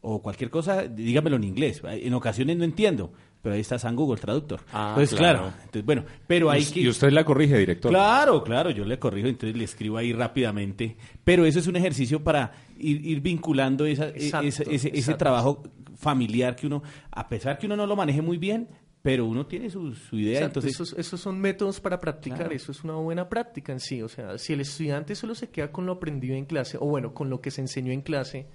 [0.00, 1.80] O cualquier cosa, dígamelo en inglés.
[1.84, 3.12] En ocasiones no entiendo,
[3.44, 4.60] pero ahí está San Google Traductor.
[4.72, 5.38] Ah, entonces, claro.
[5.40, 5.54] claro.
[5.58, 6.80] Entonces, bueno, pero hay Y- que...
[6.80, 7.90] Y usted la corrige, director.
[7.92, 10.96] Claro, claro, yo le corrijo, entonces le escribo ahí rápidamente.
[11.22, 15.62] Pero eso es un ejercicio para ir, ir vinculando esa- e- Exacto, ese, ese- trabajo
[15.96, 18.66] familiar que uno, a pesar que uno no lo maneje muy bien,
[19.02, 20.38] pero uno tiene su, su idea.
[20.38, 22.54] Exacto, entonces, esos, esos son métodos para practicar, Claro.
[22.54, 24.00] eso es una buena práctica en sí.
[24.00, 27.12] O sea, si el estudiante solo se queda con lo aprendido en clase, o bueno,
[27.12, 28.46] con lo que se enseñó en clase,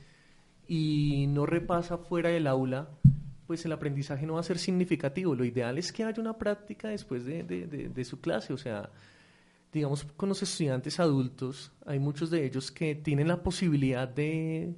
[0.68, 2.90] y no repasa fuera del aula,
[3.50, 5.34] pues el aprendizaje no va a ser significativo.
[5.34, 8.54] Lo ideal es que haya una práctica después de, de- de- de su clase.
[8.54, 8.92] O sea,
[9.74, 14.76] digamos, con los estudiantes adultos, hay muchos de ellos que tienen la posibilidad de,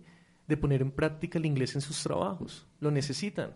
[0.48, 3.50] de poner en práctica el inglés en sus trabajos, lo necesitan.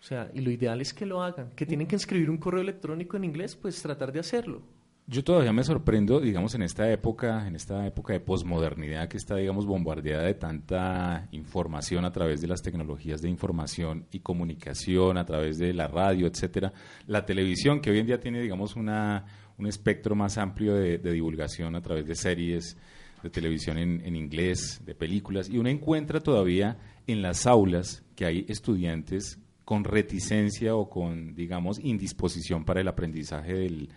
[0.00, 1.50] O sea, y lo ideal es que lo hagan.
[1.54, 4.62] Que tienen que escribir un correo electrónico en inglés, pues tratar de hacerlo.
[5.06, 9.36] Yo todavía me sorprendo, digamos, en esta época, en esta época de posmodernidad que está,
[9.36, 15.26] digamos, bombardeada de tanta información a través de las tecnologías de información y comunicación, a
[15.26, 16.72] través de la radio, etcétera,
[17.06, 19.26] la televisión que hoy en día tiene, digamos, una,
[19.58, 22.78] un espectro más amplio de, divulgación a través de series
[23.22, 28.24] de televisión en, en inglés, de películas, y uno encuentra todavía en las aulas que
[28.24, 33.90] hay estudiantes con reticencia o con, digamos, indisposición para el aprendizaje del,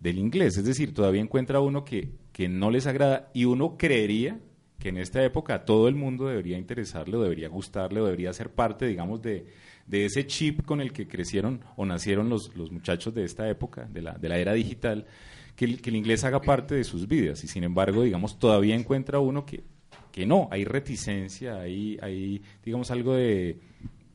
[0.00, 0.56] del inglés.
[0.56, 4.38] Es decir, todavía encuentra uno que, que no les agrada y uno creería
[4.78, 8.50] que en esta época todo el mundo debería interesarle o debería gustarle o debería ser
[8.50, 9.46] parte, digamos, de,
[9.86, 13.88] de ese chip con el que crecieron o nacieron los, los muchachos de esta época,
[13.90, 15.06] de la, de la era digital,
[15.54, 17.42] que el, que el inglés haga parte de sus vidas.
[17.42, 19.64] Y sin embargo, digamos, todavía encuentra uno que,
[20.12, 23.58] que no, hay reticencia, hay, hay, digamos, algo de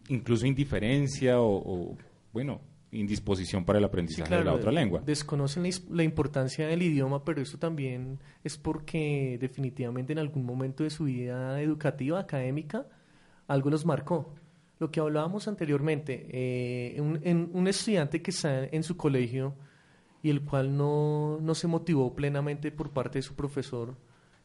[0.09, 1.97] incluso indiferencia o
[2.33, 5.01] bueno, indisposición para el aprendizaje claro, de la otra lengua.
[5.05, 10.89] Desconocen la importancia del idioma, pero eso también es porque definitivamente en algún momento de
[10.89, 12.85] su vida educativa, académica,
[13.47, 14.33] algo los marcó.
[14.79, 19.53] Lo que hablábamos anteriormente, eh, un, en- un estudiante que está en su colegio
[20.23, 23.95] y el cual no, no se motivó plenamente por parte de su profesor,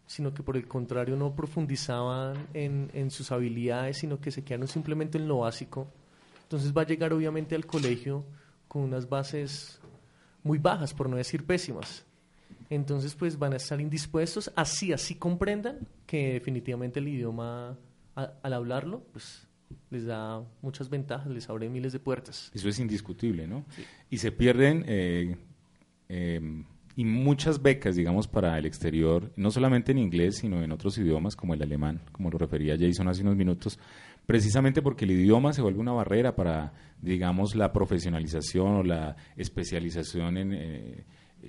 [0.06, 4.68] sino que por el contrario no profundizaban en, en sus habilidades, sino que se quedaron
[4.68, 5.88] simplemente en lo básico.
[6.46, 8.24] Entonces va a llegar obviamente al colegio
[8.68, 9.80] con unas bases
[10.42, 12.04] muy bajas, por no decir pésimas.
[12.70, 17.76] Entonces pues van a estar indispuestos, así, así comprendan que definitivamente el idioma,
[18.14, 19.46] a- al hablarlo, pues
[19.90, 22.50] les da muchas ventajas, les abre miles de puertas.
[22.54, 23.64] Eso es indiscutible, ¿no?
[24.10, 25.36] Y se pierden eh,
[26.08, 30.96] eh, y muchas becas, digamos, para el exterior, no solamente en inglés, sino en otros
[30.98, 33.78] idiomas como el alemán, como lo refería Jason hace unos minutos,
[34.26, 40.36] precisamente porque el idioma se vuelve una barrera para, digamos, la profesionalización o la especialización
[40.36, 41.04] en, eh,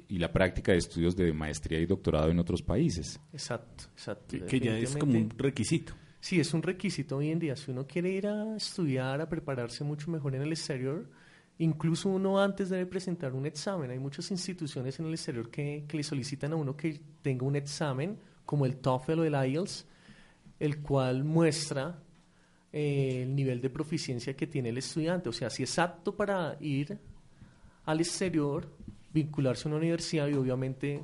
[0.08, 3.20] y la práctica de estudios de maestría y doctorado en otros países.
[3.34, 4.38] Exacto, exacto.
[4.38, 5.94] Que- que ya es como un requisito.
[6.20, 7.56] Sí, es un requisito hoy en día.
[7.56, 11.10] Si uno quiere ir a estudiar, a prepararse mucho mejor en el exterior,
[11.60, 13.92] incluso uno antes debe presentar un examen.
[13.92, 17.56] Hay muchas instituciones en el exterior que, que le solicitan a uno que tenga un
[17.56, 19.86] examen, como el TOEFL o el IELTS,
[20.60, 22.02] el cual muestra
[22.80, 25.30] eh, el nivel de proficiencia que tiene el estudiante.
[25.30, 26.96] O sea, si es apto para ir
[27.86, 28.70] al exterior,
[29.12, 31.02] vincularse a una universidad y obviamente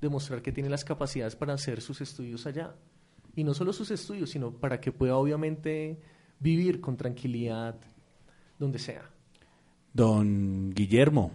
[0.00, 2.74] demostrar que tiene las capacidades para hacer sus estudios allá.
[3.36, 5.98] Y no solo sus estudios, sino para que pueda obviamente
[6.40, 7.76] vivir con tranquilidad
[8.58, 9.02] donde sea.
[9.92, 11.30] Don Guillermo.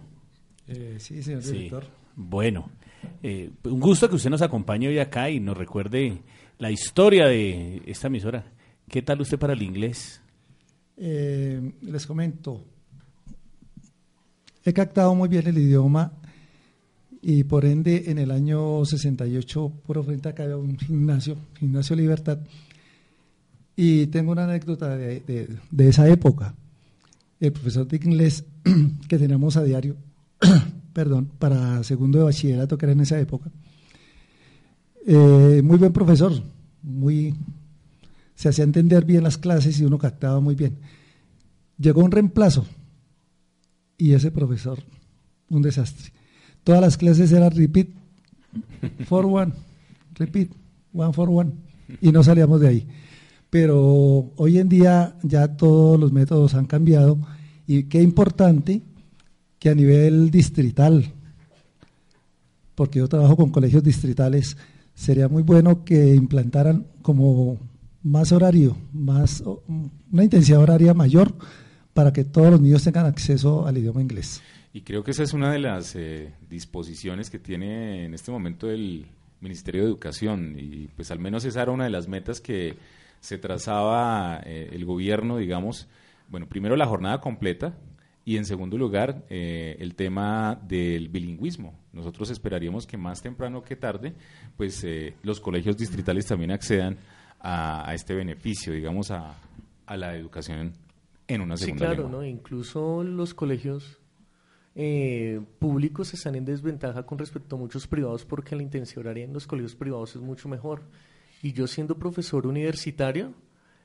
[0.66, 1.52] Eh, sí, señor Sí.
[1.52, 1.84] director.
[2.16, 2.68] Bueno,
[3.22, 6.18] eh, un gusto que usted nos acompañe hoy acá y nos recuerde
[6.58, 8.44] la historia de esta emisora.
[8.88, 10.20] ¿Qué tal usted para el inglés?
[10.96, 12.64] Eh, les comento,
[14.64, 16.12] he captado muy bien el idioma
[17.22, 22.38] y por ende en el año 68 por frente acá había un gimnasio, Gimnasio Libertad,
[23.76, 25.20] y tengo una anécdota de,
[25.70, 26.54] de- esa época.
[27.38, 28.44] El profesor de inglés
[29.08, 29.96] que teníamos a diario,
[30.92, 33.50] perdón, para segundo de bachillerato que era en esa época,
[35.06, 36.32] eh, muy buen profesor,
[36.82, 37.34] muy
[38.38, 40.78] se hacía entender bien las clases y uno captaba muy bien.
[41.76, 42.64] Llegó un reemplazo
[43.96, 44.78] y ese profesor,
[45.50, 46.12] un desastre.
[46.62, 47.88] Todas las clases eran repeat,
[49.06, 49.52] for one,
[50.14, 50.50] repeat,
[50.94, 51.50] one for one,
[52.00, 52.86] y no salíamos de ahí.
[53.50, 57.18] Pero hoy en día ya todos los métodos han cambiado
[57.66, 58.82] y qué importante
[59.58, 61.12] que a nivel distrital,
[62.76, 64.56] porque yo trabajo con colegios distritales,
[64.94, 67.58] sería muy bueno que implantaran como
[68.02, 69.42] más horario, más
[70.10, 71.34] una intensidad horaria mayor
[71.94, 74.42] para que todos los niños tengan acceso al idioma inglés.
[74.72, 78.70] Y creo que esa es una de las eh, disposiciones que tiene en este momento
[78.70, 79.06] el
[79.40, 82.76] Ministerio de Educación y pues al menos esa era una de las metas que
[83.20, 85.88] se trazaba eh, el gobierno, digamos,
[86.28, 87.74] bueno, primero la jornada completa
[88.24, 91.74] y en segundo lugar eh, el tema del bilingüismo.
[91.92, 94.14] Nosotros esperaríamos que más temprano que tarde,
[94.56, 96.98] pues eh, los colegios distritales también accedan
[97.40, 99.34] a, a este beneficio, digamos, a,
[99.86, 100.72] a la educación
[101.26, 102.20] en una Sí, segunda claro, lengua.
[102.20, 102.26] ¿no?
[102.26, 103.98] Incluso los colegios
[104.74, 109.32] eh, públicos están en desventaja con respecto a muchos privados porque la intensidad horaria en
[109.32, 110.82] los colegios privados es mucho mejor.
[111.42, 113.32] Y yo siendo profesor universitario,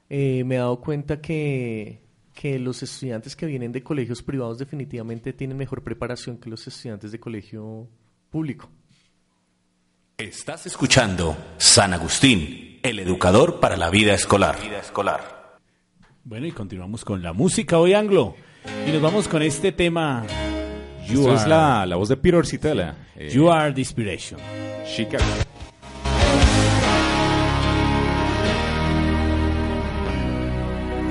[0.09, 2.01] eh, me he dado cuenta que,
[2.33, 7.11] que los estudiantes que vienen de colegios privados definitivamente tienen mejor preparación que los estudiantes
[7.11, 7.87] de colegio
[8.29, 8.69] público.
[10.17, 14.55] Estás escuchando San Agustín, el educador para la vida escolar.
[16.25, 18.35] Bueno, y continuamos con la música hoy anglo.
[18.87, 20.23] Y nos vamos con este tema.
[21.07, 22.95] You Esto es la, la voz de Peter Citella.
[23.15, 24.39] eh, You are the inspiration.
[24.85, 25.23] Chicago.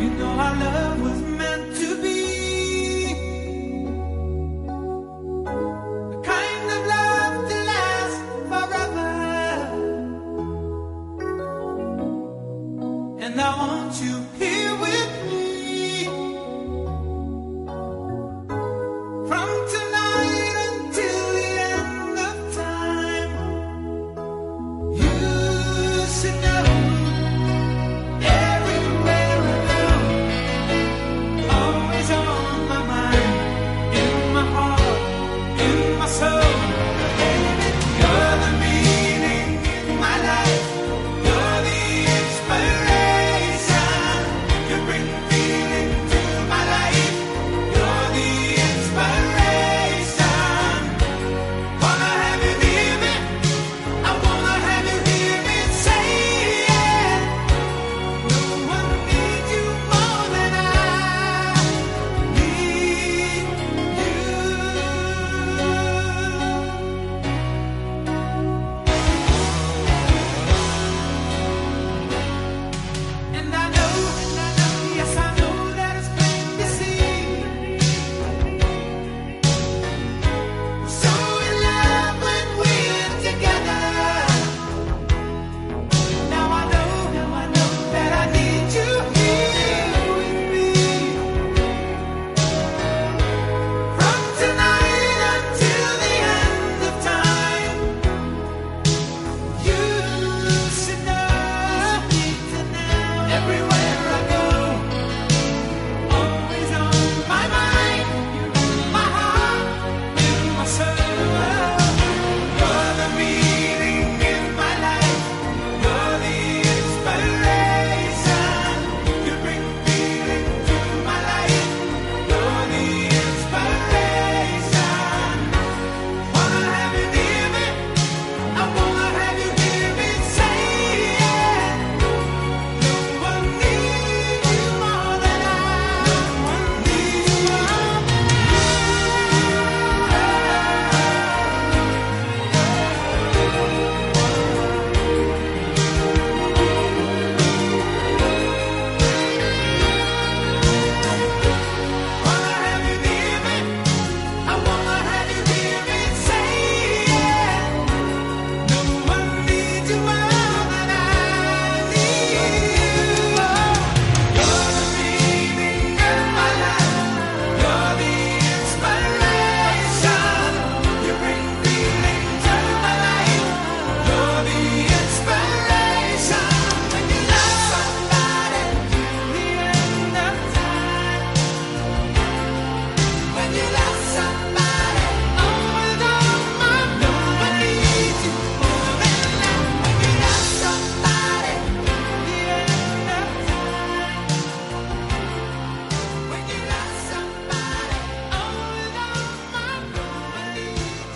[0.01, 0.92] You know our love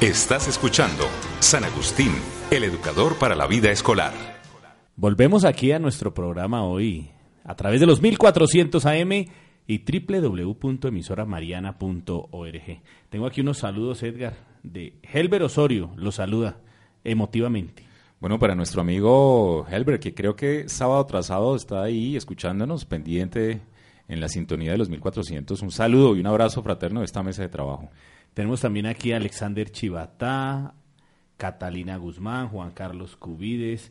[0.06, 1.02] Estás escuchando
[1.40, 2.12] San Agustín,
[2.52, 4.12] el educador para la vida escolar.
[4.94, 7.10] Volvemos aquí a nuestro programa hoy
[7.42, 9.26] a través de los 1400 AM
[9.66, 12.82] y www.emisoramariana.org.
[13.08, 16.60] Tengo aquí unos saludos, Edgar, de Helber Osorio, lo saluda
[17.02, 17.82] emotivamente.
[18.20, 23.60] Bueno, para nuestro amigo Helber, que creo que sábado tras sábado está ahí escuchándonos, pendiente
[24.06, 27.42] en la sintonía de los 1400, un saludo y un abrazo fraterno de esta mesa
[27.42, 27.90] de trabajo.
[28.36, 30.74] Tenemos también aquí a Alexander Chivatá,
[31.38, 33.90] Catalina Guzmán, Juan Carlos Cubides,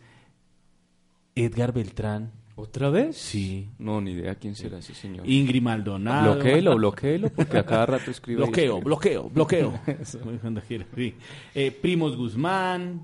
[1.33, 2.31] Edgar Beltrán.
[2.53, 3.17] ¿Otra vez?
[3.17, 3.71] Sí.
[3.79, 5.27] No, ni idea quién será ese señor.
[5.27, 6.35] Ingrid Maldonado.
[6.35, 8.43] Bloquéelo, bloquéelo, porque a cada rato escribe.
[8.43, 9.79] Bloqueo, bloqueo, bloqueo.
[10.05, 11.15] Sí.
[11.55, 13.03] Eh, Primos Guzmán,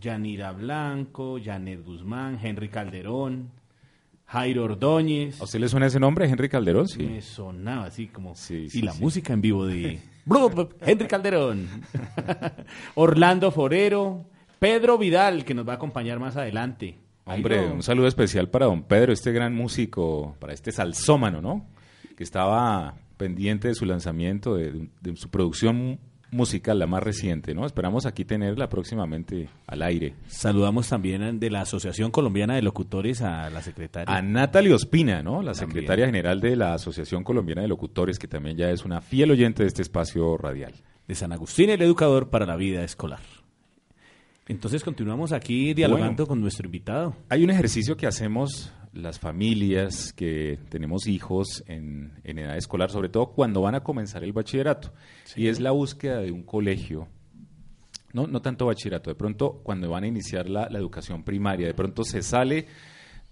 [0.00, 3.50] Yanira Blanco, Janet Guzmán, Henry Calderón,
[4.26, 5.40] Jairo Ordóñez.
[5.40, 6.86] ¿A usted le suena ese nombre, Henry Calderón?
[6.86, 7.02] Sí.
[7.02, 8.36] Me sonaba así como...
[8.36, 9.00] Sí, y la sí.
[9.02, 9.98] música en vivo de...
[10.80, 11.68] Henry Calderón.
[12.94, 14.24] Orlando Forero.
[14.58, 16.98] Pedro Vidal, que nos va a acompañar más adelante.
[17.24, 21.66] Hombre, un saludo especial para don Pedro, este gran músico, para este salsómano, ¿no?
[22.16, 25.98] Que estaba pendiente de su lanzamiento, de, de su producción
[26.32, 27.64] musical, la más reciente, ¿no?
[27.66, 30.14] Esperamos aquí tenerla próximamente al aire.
[30.26, 34.12] Saludamos también de la Asociación Colombiana de Locutores a la secretaria.
[34.14, 35.42] A Natalie Ospina, ¿no?
[35.42, 35.70] La También.
[35.70, 39.62] secretaria general de la Asociación Colombiana de Locutores, que también ya es una fiel oyente
[39.62, 40.72] de este espacio radial.
[41.06, 43.18] de San Agustín, el educador para la vida escolar.
[44.48, 46.26] Entonces continuamos aquí dialogando Bueno.
[46.28, 47.14] con nuestro invitado.
[47.28, 53.08] Hay un ejercicio que hacemos las familias que tenemos hijos en, en edad escolar, sobre
[53.08, 54.92] todo cuando van a comenzar el bachillerato,
[55.36, 57.08] y es la búsqueda de un colegio.
[58.12, 61.72] No, no tanto bachillerato, de pronto cuando van a iniciar la, la educación primaria, de
[61.72, 62.66] pronto se sale,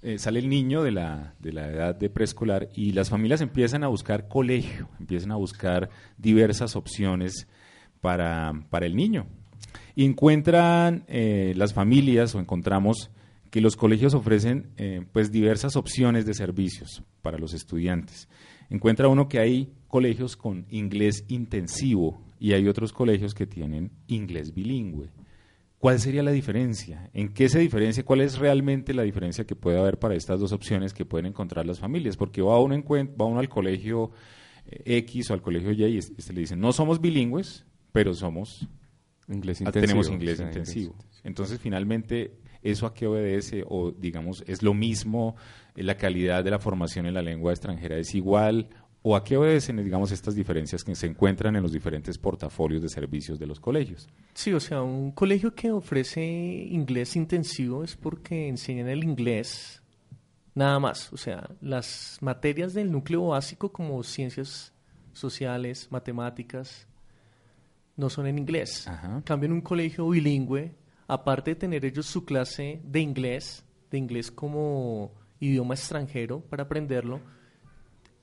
[0.01, 3.85] eh, sale el niño de la, de la edad de preescolar y las familias empiezan
[3.85, 7.47] a buscar colegio, empiezan a buscar diversas opciones
[8.01, 9.27] para, para el niño.
[9.95, 13.11] Y encuentran eh, las familias o encontramos
[13.51, 18.29] que los colegios ofrecen eh, pues diversas opciones de servicios para los estudiantes.
[18.71, 24.55] Encuentra uno que hay colegios con inglés intensivo y hay otros colegios que tienen inglés
[24.55, 25.09] bilingüe.
[25.79, 27.11] ¿Cuál sería la diferencia?
[27.15, 28.05] ¿En qué se diferencia?
[28.05, 31.67] ¿Cuál es realmente la diferencia que puede haber para estas dos opciones que pueden encontrar
[31.67, 32.17] las familias?
[32.17, 34.11] Porque va uno, va uno al colegio
[34.67, 38.13] eh, X o al colegio Y y es- este le dicen, no somos bilingües, pero
[38.15, 38.69] somos
[39.31, 39.81] Inglés Ah, intensivo.
[39.87, 40.95] tenemos inglés sí, intensivo.
[41.25, 43.65] Entonces, finalmente, ¿eso a qué obedece?
[43.69, 45.37] O, digamos, ¿es lo mismo?
[45.77, 48.69] eh, ¿La calidad de la formación en la lengua extranjera es igual?
[49.03, 52.91] ¿O a qué obedecen, digamos, estas diferencias que se encuentran en los diferentes portafolios de
[52.91, 54.07] servicios de los colegios?
[54.35, 59.83] Sí, o sea, un colegio que ofrece inglés intensivo es porque enseñan el inglés
[60.55, 61.11] nada más.
[61.15, 64.75] O sea, las materias del núcleo básico como ciencias
[65.15, 66.87] sociales, matemáticas,
[68.01, 68.89] no son en inglés.
[68.89, 69.23] Ajá.
[69.25, 70.75] Cambio, en un colegio bilingüe,
[71.07, 77.21] aparte de tener ellos su clase de inglés, de inglés como idioma extranjero para aprenderlo,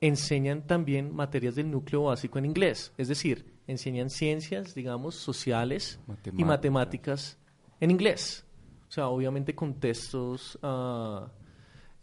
[0.01, 2.91] enseñan también materias del núcleo básico en inglés.
[2.97, 6.45] Es decir, enseñan ciencias, digamos, sociales y Matemática.
[6.45, 7.37] matemáticas
[7.79, 8.45] en inglés.
[8.87, 10.57] O sea, obviamente con textos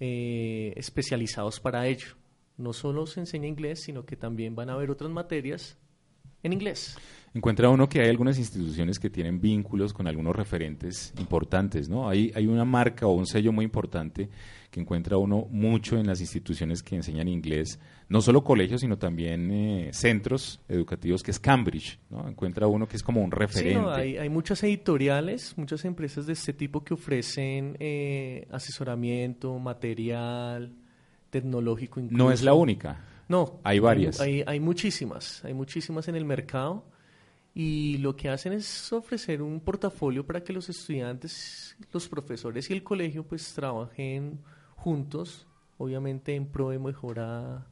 [0.00, 2.08] eh, especializados para ello.
[2.56, 5.76] No solo se enseña inglés, sino que también van a haber otras materias
[6.42, 6.96] en inglés.
[7.34, 12.08] Encuentra uno que hay algunas instituciones que tienen vínculos con algunos referentes importantes, ¿no?
[12.08, 14.28] Hay, hay una marca o un sello muy importante
[14.70, 19.50] que encuentra uno mucho en las instituciones que enseñan inglés, no solo colegios, sino también
[19.50, 22.28] eh, centros educativos, que es Cambridge, ¿no?
[22.28, 23.80] Encuentra uno que es como un Sí, referente.
[23.80, 30.72] no, hay, hay muchas editoriales, muchas empresas de este tipo que ofrecen eh, asesoramiento, material,
[31.30, 32.22] tecnológico incluso.
[32.24, 33.04] No es la única.
[33.28, 33.58] No.
[33.64, 34.20] Hay varias.
[34.20, 36.84] Hay, hay muchísimas, hay muchísimas en el mercado
[37.54, 42.72] y lo que hacen es ofrecer un portafolio para que los estudiantes, los profesores y
[42.72, 44.40] el colegio pues trabajen
[44.76, 45.46] juntos,
[45.78, 47.66] obviamente en pro de mejora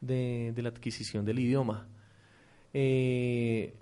[0.00, 1.86] de, de la adquisición del idioma.
[2.72, 3.74] Eh,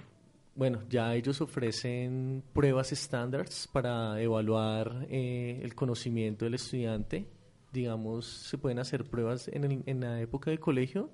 [0.55, 7.27] bueno, ya ellos ofrecen pruebas estándares para evaluar eh, el conocimiento del estudiante.
[7.73, 11.11] Digamos, se pueden hacer pruebas en, el- en la época de colegio.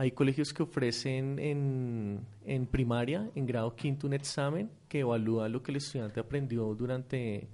[0.00, 5.60] Hay colegios que ofrecen en, en primaria, en grado quinto, un examen que evalúa lo
[5.60, 7.48] que el estudiante aprendió durante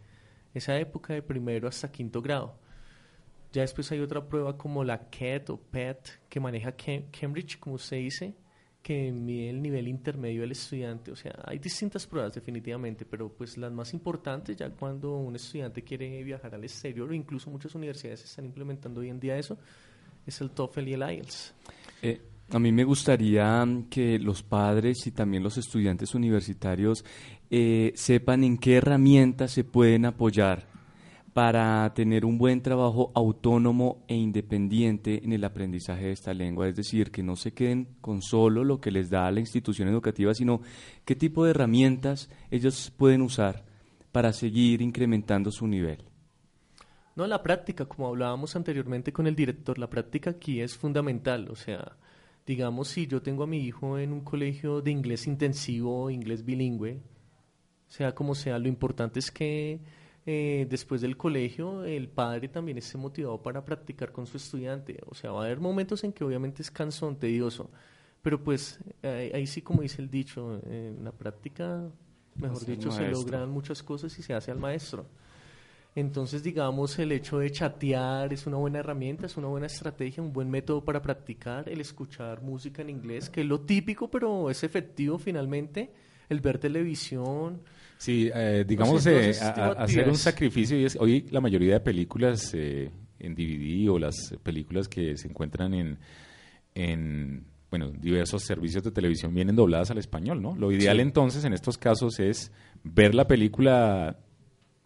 [0.53, 2.55] esa época de primero hasta quinto grado.
[3.51, 7.77] Ya después hay otra prueba como la CAT o PET que maneja Cam- Cambridge, como
[7.77, 8.35] usted dice,
[8.83, 11.13] que mide el nivel intermedio del estudiante.
[11.13, 15.83] O sea, hay distintas pruebas definitivamente, pero pues las más importantes ya cuando un estudiante
[15.83, 19.57] quiere viajar al exterior o incluso muchas universidades están implementando hoy en día eso,
[20.27, 21.55] es el TOEFL y el IELTS.
[22.03, 22.21] Eh,
[22.55, 27.05] a mí me gustaría que los padres y también los estudiantes universitarios
[27.51, 30.69] eh, sepan en qué herramientas se pueden apoyar
[31.33, 36.77] para tener un buen trabajo autónomo e independiente en el aprendizaje de esta lengua, es
[36.77, 40.61] decir, que no se queden con solo lo que les da la institución educativa, sino
[41.05, 43.65] qué tipo de herramientas ellos pueden usar
[44.13, 46.05] para seguir incrementando su nivel.
[47.17, 51.49] No, la práctica, como hablábamos anteriormente con el director, la práctica aquí es fundamental.
[51.49, 51.97] O sea,
[52.47, 57.01] digamos, si yo tengo a mi hijo en un colegio de inglés intensivo, inglés bilingüe,
[57.89, 59.81] sea como sea, lo importante es que
[60.27, 65.01] eh, después del colegio el padre también esté motivado para practicar con su estudiante.
[65.07, 67.71] O sea, va a haber momentos en que obviamente es cansón, tedioso,
[68.23, 71.91] pero pues eh, ahí sí, como dice el dicho, en la práctica,
[72.37, 75.07] mejor dicho, se logran muchas cosas y se hace al maestro.
[75.97, 80.33] Entonces, digamos, el hecho de chatear es una buena herramienta, es una buena estrategia, un
[80.33, 84.65] buen método para practicar, el escuchar música en inglés, que es lo típico, pero es
[84.65, 85.91] efectivo finalmente,
[86.29, 87.61] el ver televisión.
[87.97, 92.51] Sí, eh, digamos, eh, a- hacer un sacrificio y es, hoy la mayoría de películas
[92.55, 92.91] eh,
[93.21, 95.99] en DVD o las películas que se encuentran en,
[96.75, 100.57] en bueno, diversos servicios de televisión vienen dobladas al español, ¿no?
[100.57, 101.03] Lo ideal Sí.
[101.03, 102.51] entonces en estos casos es
[102.83, 104.17] ver la película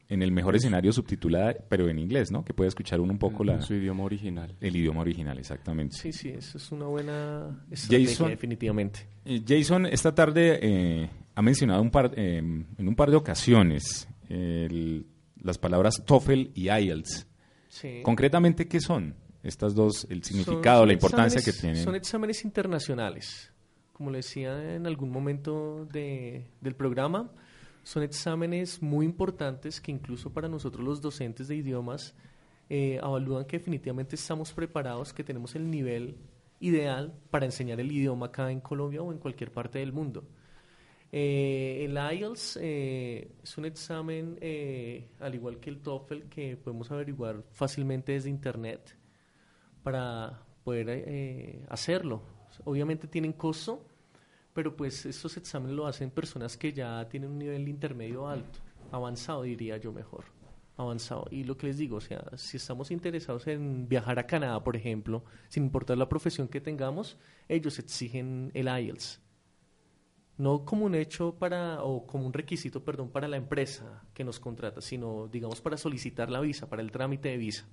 [0.09, 2.45] en el mejor escenario subtitulada, pero en inglés, ¿no?
[2.45, 4.55] Que pueda escuchar uno un poco la, su idioma original.
[4.61, 5.97] el idioma original, exactamente.
[5.97, 9.07] Sí, sí, eso es una buena estrategia, Jason, definitivamente.
[9.27, 14.09] eh, Jason esta tarde eh, ha mencionado un par, eh, en un par de ocasiones
[14.31, 15.07] el-
[15.43, 17.27] las palabras TOEFL y IELTS.
[17.69, 18.01] Sí.
[18.03, 20.07] Concretamente, ¿qué son estas dos?
[20.11, 21.85] El significado, son la importancia que tienen.
[21.85, 23.53] Son exámenes internacionales.
[23.93, 27.31] Como le decía en algún momento de- del programa,
[27.89, 32.15] son exámenes muy importantes que incluso para nosotros los docentes de idiomas
[32.69, 36.19] eh, evalúan que definitivamente estamos preparados, que tenemos el nivel
[36.61, 40.29] ideal para enseñar el idioma acá en Colombia o en cualquier parte del mundo.
[41.11, 46.91] Eh, el IELTS eh, es un examen, eh, al igual que el TOEFL, que podemos
[46.91, 48.99] averiguar fácilmente desde Internet
[49.83, 52.21] para poder hacerlo.
[52.65, 53.88] Obviamente tienen costo,
[54.53, 58.59] pero pues estos exámenes lo hacen personas que ya tienen un nivel intermedio alto,
[58.91, 60.25] avanzado diría yo mejor,
[60.77, 61.27] avanzado.
[61.31, 64.77] Y lo que les digo, o sea, si estamos interesados en viajar a Canadá, por
[64.77, 67.17] ejemplo, sin importar la profesión que tengamos,
[67.49, 69.21] ellos exigen el IELTS.
[70.39, 74.39] No como un hecho para, o como un requisito, perdón, para la empresa que nos
[74.39, 77.67] contrata, sino, digamos, para solicitar la visa, para el trámite de visa.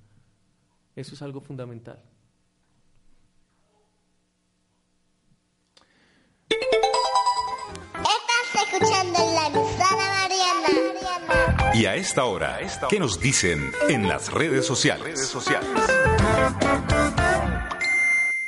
[0.95, 2.01] Eso es algo fundamental.
[11.77, 12.57] Y a esta hora,
[12.89, 13.59] ¿qué nos dicen
[13.89, 15.35] en las redes sociales?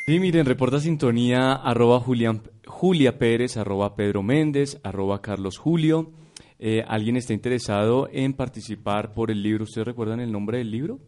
[0.05, 6.11] Sí, miren, reporta sintonía arroba Julián, Julia Pérez, arroba Pedro Méndez, arroba Carlos Julio.
[6.59, 9.65] Eh, ¿Alguien está interesado en participar por el libro?
[9.65, 10.99] ¿Ustedes recuerdan el nombre del libro?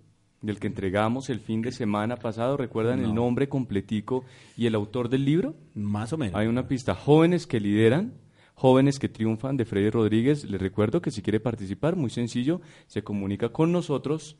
[0.42, 2.58] Del que entregamos el fin de semana pasado.
[2.58, 3.16] ¿Recuerdan el No.
[3.26, 4.26] nombre completico
[4.58, 5.56] y el autor del libro?
[5.76, 6.36] Más o menos.
[6.36, 6.96] Hay una pista.
[6.96, 8.14] Jóvenes que lideran,
[8.60, 10.44] jóvenes que triunfan de Freddy Rodríguez.
[10.44, 14.36] Les recuerdo que si quiere participar, muy sencillo, se comunica con nosotros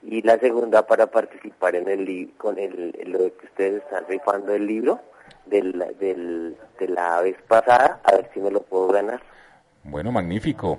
[0.03, 4.66] y la segunda para participar en el con el, lo que ustedes están rifando el
[4.66, 5.01] libro
[5.47, 9.20] del, del, de la vez pasada, a ver si me lo puedo ganar.
[9.82, 10.78] Bueno, magnífico.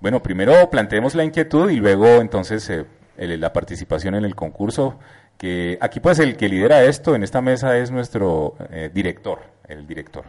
[0.00, 2.84] Bueno, primero planteemos la inquietud y luego entonces eh,
[3.16, 4.98] el- la participación en el concurso,
[5.38, 9.86] que aquí pues el que lidera esto en esta mesa es nuestro eh, director, el
[9.86, 10.24] director.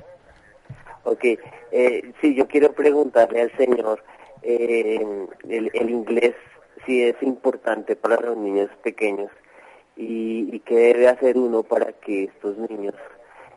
[1.03, 1.24] Ok,
[1.72, 4.03] eh, sí, yo quiero preguntarle al señor,
[4.41, 4.99] eh,
[5.47, 6.36] el, el inglés
[6.86, 9.32] sí es importante para los niños pequeños
[9.95, 12.95] y, y qué debe hacer uno para que estos niños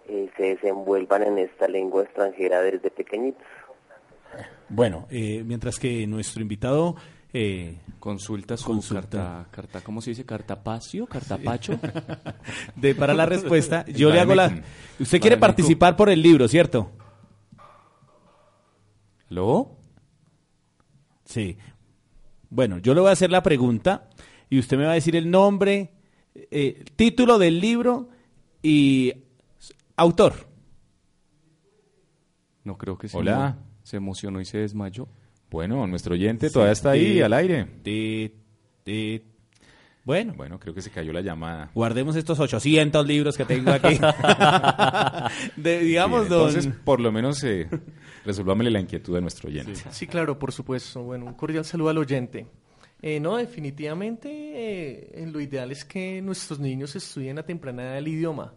[0.08, 3.46] eh, se desenvuelvan en esta lengua extranjera desde pequeñitos.
[4.68, 6.94] Bueno, eh, mientras que nuestro invitado
[7.32, 10.24] eh, consulta su carta, carta, ¿cómo se dice?
[10.24, 11.06] ¿Cartapacio?
[11.06, 11.78] ¿Cartapacho?
[12.76, 14.62] de, para la respuesta, yo le hago la...
[14.98, 16.90] Usted quiere participar por el libro, ¿cierto?
[19.30, 19.76] ¿Aló?
[21.24, 21.56] Sí.
[22.48, 24.08] Bueno, yo le voy a hacer la pregunta
[24.48, 25.92] y usted me va a decir el nombre,
[26.34, 28.08] eh, título del libro
[28.62, 29.12] y
[29.96, 30.48] autor.
[32.64, 33.16] No creo que sí.
[33.16, 33.58] Hola.
[33.84, 35.08] Se emocionó y se desmayó.
[35.50, 37.64] Bueno, nuestro oyente todavía está ahí Tit, al aire.
[37.82, 38.32] tit,
[38.84, 39.22] tit.
[40.04, 40.32] Bueno.
[40.36, 41.70] Bueno, creo que se cayó la llamada.
[41.74, 43.98] Guardemos estos 800 libros que tengo aquí.
[45.56, 47.68] De- digamos, Bien, entonces, don- por lo menos eh,
[48.24, 49.74] resolvámele la inquietud de nuestro oyente.
[49.90, 51.02] Sí, claro, por supuesto.
[51.02, 52.46] Bueno, un cordial saludo al oyente.
[53.02, 58.08] Eh, no, definitivamente eh, lo ideal es que nuestros niños estudien a temprana edad el
[58.08, 58.54] idioma.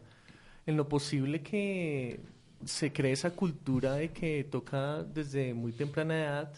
[0.66, 2.20] En lo posible que
[2.66, 6.54] se cree esa cultura de que toca desde muy temprana edad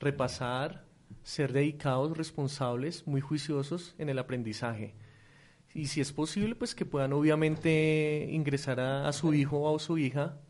[0.00, 0.84] repasar,
[1.22, 4.94] ser dedicados, responsables, muy juiciosos en el aprendizaje.
[5.74, 10.40] Y si es posible, pues que puedan obviamente ingresar a, su hijo o su hija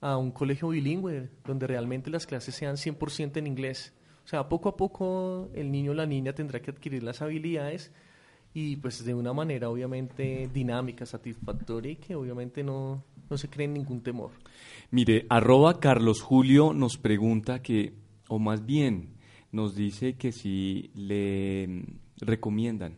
[0.00, 3.92] a un colegio bilingüe, donde realmente las clases sean 100% en inglés.
[4.24, 7.92] O sea, poco a poco el niño o la niña tendrá que adquirir las habilidades
[8.54, 13.68] y pues de una manera obviamente dinámica, satisfactoria y que obviamente no, no se cree
[13.68, 14.30] ningún temor.
[14.90, 17.92] Mire, arroba Carlos Julio nos pregunta que,
[18.28, 19.14] o más bien,
[19.52, 21.84] nos dice que si le
[22.18, 22.96] recomiendan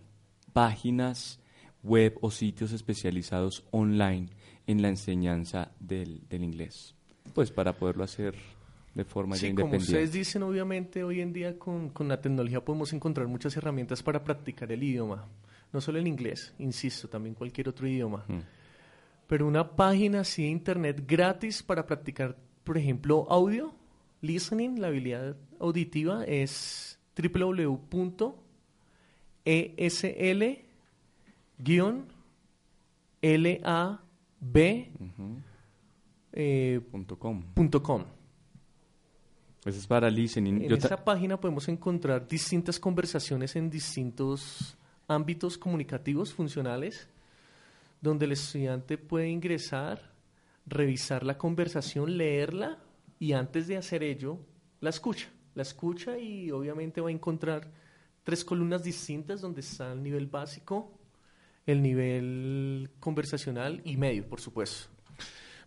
[0.53, 1.41] páginas
[1.83, 4.29] web o sitios especializados online
[4.67, 6.95] en la enseñanza del, del inglés,
[7.35, 8.35] pues para poderlo hacer
[8.95, 9.93] de forma ya Sí, como independiente.
[9.93, 14.25] ustedes dicen, obviamente hoy en día con, con la tecnología podemos encontrar muchas herramientas para
[14.25, 15.27] practicar el idioma.
[15.73, 18.25] No solo el inglés, insisto, también cualquier otro idioma.
[18.29, 18.39] Mm.
[19.27, 23.75] Pero una página así de internet gratis para practicar, por ejemplo, audio,
[24.27, 28.27] listening, la habilidad auditiva, es www.esl-lab
[36.33, 38.07] eh.
[39.65, 40.63] Ese es para listening.
[40.63, 44.77] En Yo esa página podemos encontrar distintas conversaciones en distintos
[45.09, 47.09] ámbitos comunicativos funcionales,
[48.01, 50.13] donde el estudiante puede ingresar,
[50.67, 52.79] revisar la conversación, leerla
[53.19, 54.39] y antes de hacer ello,
[54.81, 55.29] la escucha.
[55.55, 57.67] La escucha y obviamente va a encontrar
[58.23, 60.93] tres columnas distintas donde está el nivel básico,
[61.65, 64.91] el nivel conversacional y medio, por supuesto.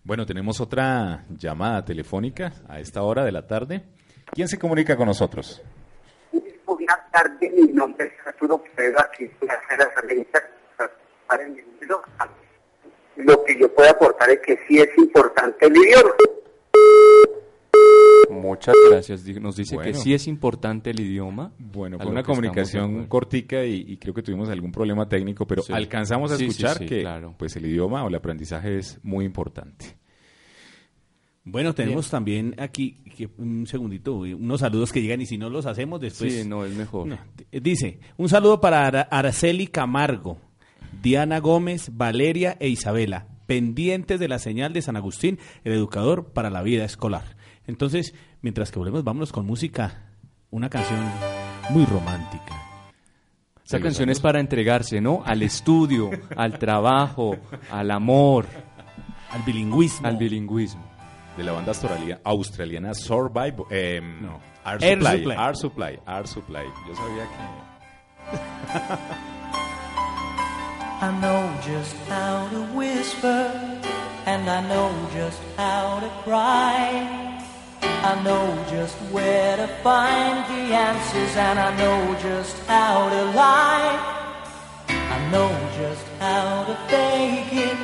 [0.04, 3.84] Bueno, tenemos otra llamada telefónica a esta hora de la tarde.
[4.32, 5.62] ¿Quién se comunica con nosotros?
[6.66, 10.06] Buenas tardes, mi nombre es Arturo hacer las
[11.56, 12.04] libro.
[13.18, 16.12] Lo que yo puedo aportar es que sí es importante el idioma.
[18.74, 19.42] Muchas gracias.
[19.42, 21.52] Nos dice que sí es importante el idioma.
[21.60, 25.74] Bueno, fue una comunicación cortica y, y creo que tuvimos algún problema técnico, pero Sí.
[25.74, 27.36] alcanzamos a Sí, escuchar sí, que claro.
[27.38, 29.98] pues el idioma o el aprendizaje es muy importante.
[31.46, 35.66] Bueno, tenemos también aquí, que- un segundito, unos saludos que llegan y si no los
[35.66, 36.32] hacemos después...
[36.34, 37.08] Sí, no, es mejor.
[37.08, 40.38] No, t- Dice, un saludo para Ara- Araceli Camargo,
[41.02, 46.52] Diana Gómez, Valeria e Isabela, pendientes de la señal de San Agustín, el educador para
[46.52, 47.36] la vida escolar.
[47.66, 50.04] Entonces, mientras que volvemos, vámonos con música,
[50.52, 51.00] una canción
[51.70, 52.56] muy romántica.
[53.66, 55.22] Esa canción es para entregarse, ¿no?
[55.26, 57.38] Al estudio, al trabajo,
[57.72, 58.48] al amor.
[59.32, 60.08] Al bilingüismo.
[60.08, 60.84] Al bilingüismo.
[61.38, 65.36] De la banda australia- australiana Survive, eh, no, Air Air Supply, Supply.
[65.38, 66.64] Air Supply, Air Supply.
[66.88, 67.40] Yo sabía que
[71.02, 73.52] I know just how to whisper,
[74.26, 77.29] and I know just how to cry.
[77.82, 84.16] I know just where to find the answers, and I know just how to lie.
[84.88, 87.78] I know just how to fake it,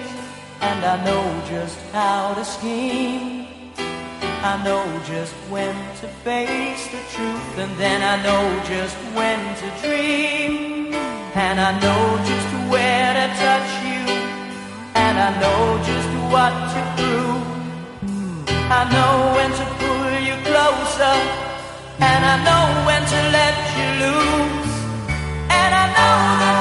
[0.62, 3.48] and I know just how to scheme.
[4.46, 9.68] I know just when to face the truth, and then I know just when to
[9.82, 10.94] dream.
[11.34, 14.04] And I know just where to touch you,
[14.96, 17.65] and I know just what to prove.
[18.68, 21.16] I know when to pull you closer,
[22.02, 24.76] and I know when to let you loose.
[25.50, 26.55] And I know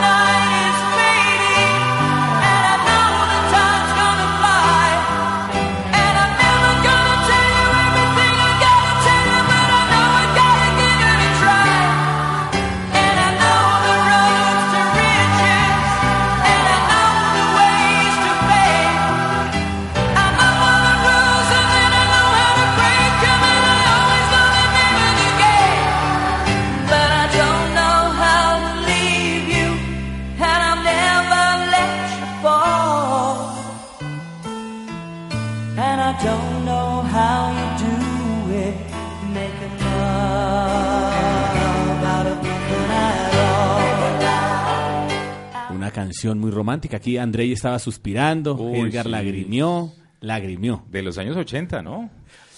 [46.64, 46.96] romántica.
[46.96, 49.10] Aquí Andrei estaba suspirando, Uy, Edgar sí.
[49.10, 50.82] lagrimió, lagrimió.
[50.90, 52.08] de los años 80, ¿no?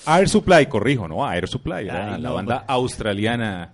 [0.06, 1.28] Air Supply, corrijo, ¿no?
[1.30, 3.72] Air Supply, era Ay, la no, banda australiana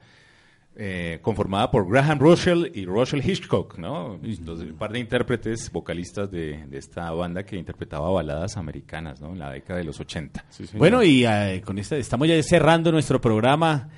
[0.74, 4.18] eh, conformada por Graham Russell y Russell Hitchcock, ¿no?
[4.22, 9.32] Los- un par de intérpretes, vocalistas de, de esta banda que interpretaba baladas americanas, ¿no?
[9.32, 10.42] En la década de los 80.
[10.78, 13.90] Bueno, y eh, con esta estamos ya cerrando nuestro programa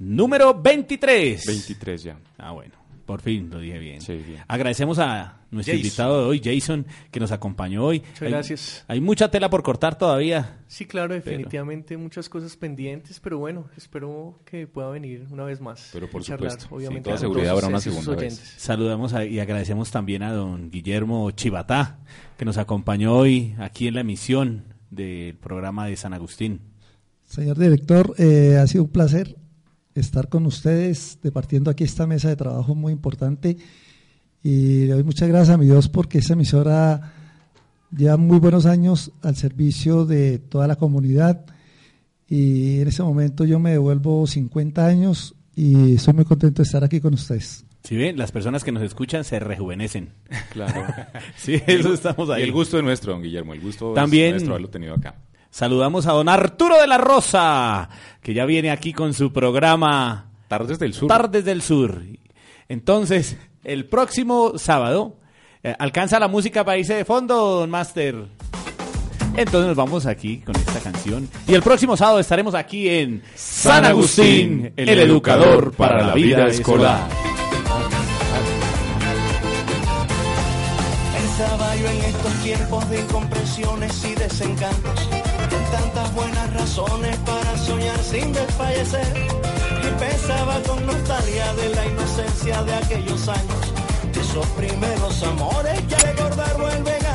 [0.00, 1.44] número 23.
[1.46, 2.16] 23 ya.
[2.38, 2.74] Ah, bueno,
[3.06, 4.00] por fin lo dije bien.
[4.00, 4.42] Sí, bien.
[4.48, 5.86] Agradecemos a nuestro Jason.
[5.86, 8.02] invitado de hoy, Jason, que nos acompañó hoy.
[8.20, 8.84] Hay- gracias.
[8.88, 10.58] Hay mucha tela por cortar todavía.
[10.66, 15.90] Sí, claro, definitivamente muchas cosas pendientes, pero bueno, espero que pueda venir una vez más.
[15.92, 18.34] Pero por charlar, supuesto, obviamente, sin toda seguridad habrá una segunda vez.
[18.58, 22.00] Saludamos a- y agradecemos también a don Guillermo Chivatá,
[22.36, 26.60] que nos acompañó hoy aquí en la emisión del programa de San Agustín.
[27.24, 29.36] Señor director, eh, ha sido un placer
[29.96, 33.56] estar con ustedes, departiendo aquí esta mesa de trabajo muy importante.
[34.42, 37.12] Y le doy muchas gracias a mi Dios porque esta emisora
[37.96, 41.46] lleva muy buenos años al servicio de toda la comunidad.
[42.28, 46.84] Y en ese momento yo me devuelvo 50 años y estoy muy contento de estar
[46.84, 47.64] aquí con ustedes.
[47.82, 50.10] Si ven, las personas que nos escuchan se rejuvenecen.
[50.50, 50.92] Claro.
[51.36, 52.42] sí, eso estamos ahí.
[52.42, 53.54] Y el gusto es nuestro, don Guillermo.
[53.54, 55.14] El gusto También es nuestro haberlo tenido acá.
[55.56, 57.88] Saludamos a don Arturo de la Rosa,
[58.20, 61.08] que ya viene aquí con su programa Tardes del Sur.
[61.08, 62.02] Tardes del Sur.
[62.68, 65.16] Entonces, el próximo sábado,
[65.62, 68.26] eh, ¿alcanza la música para irse de fondo, don Master?
[69.34, 71.26] Entonces nos vamos aquí con esta canción.
[71.48, 77.08] Y el próximo sábado estaremos aquí en San Agustín, el, educador para la vida escolar.
[81.14, 85.08] Pensaba yo en estos tiempos de incomprensiones y desencantos,
[86.14, 89.06] buenas razones para soñar sin desfallecer.
[89.82, 93.72] Y pensaba con nostalgia de la inocencia de aquellos años,
[94.12, 97.05] de esos primeros amores que al recordar vuelven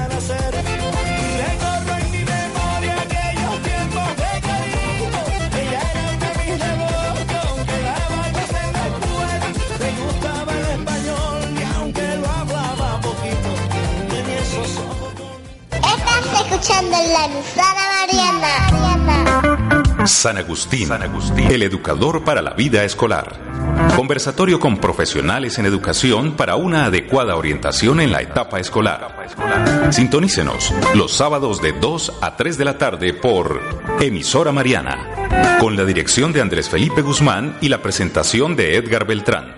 [20.06, 23.40] San Agustín, San Agustín, el educador para la vida escolar.
[23.96, 29.28] Conversatorio con profesionales en educación para una adecuada orientación en la etapa escolar.
[29.90, 33.60] Sintonícenos los sábados de 2 a 3 de la tarde por
[34.00, 39.56] Emisora Mariana, con la dirección de Andrés Felipe Guzmán y la presentación de Edgar Beltrán.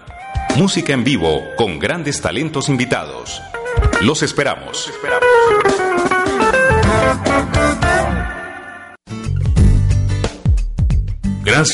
[0.56, 3.42] Música en vivo con grandes talentos invitados.
[4.02, 4.92] Los esperamos.
[11.44, 11.72] Gracias.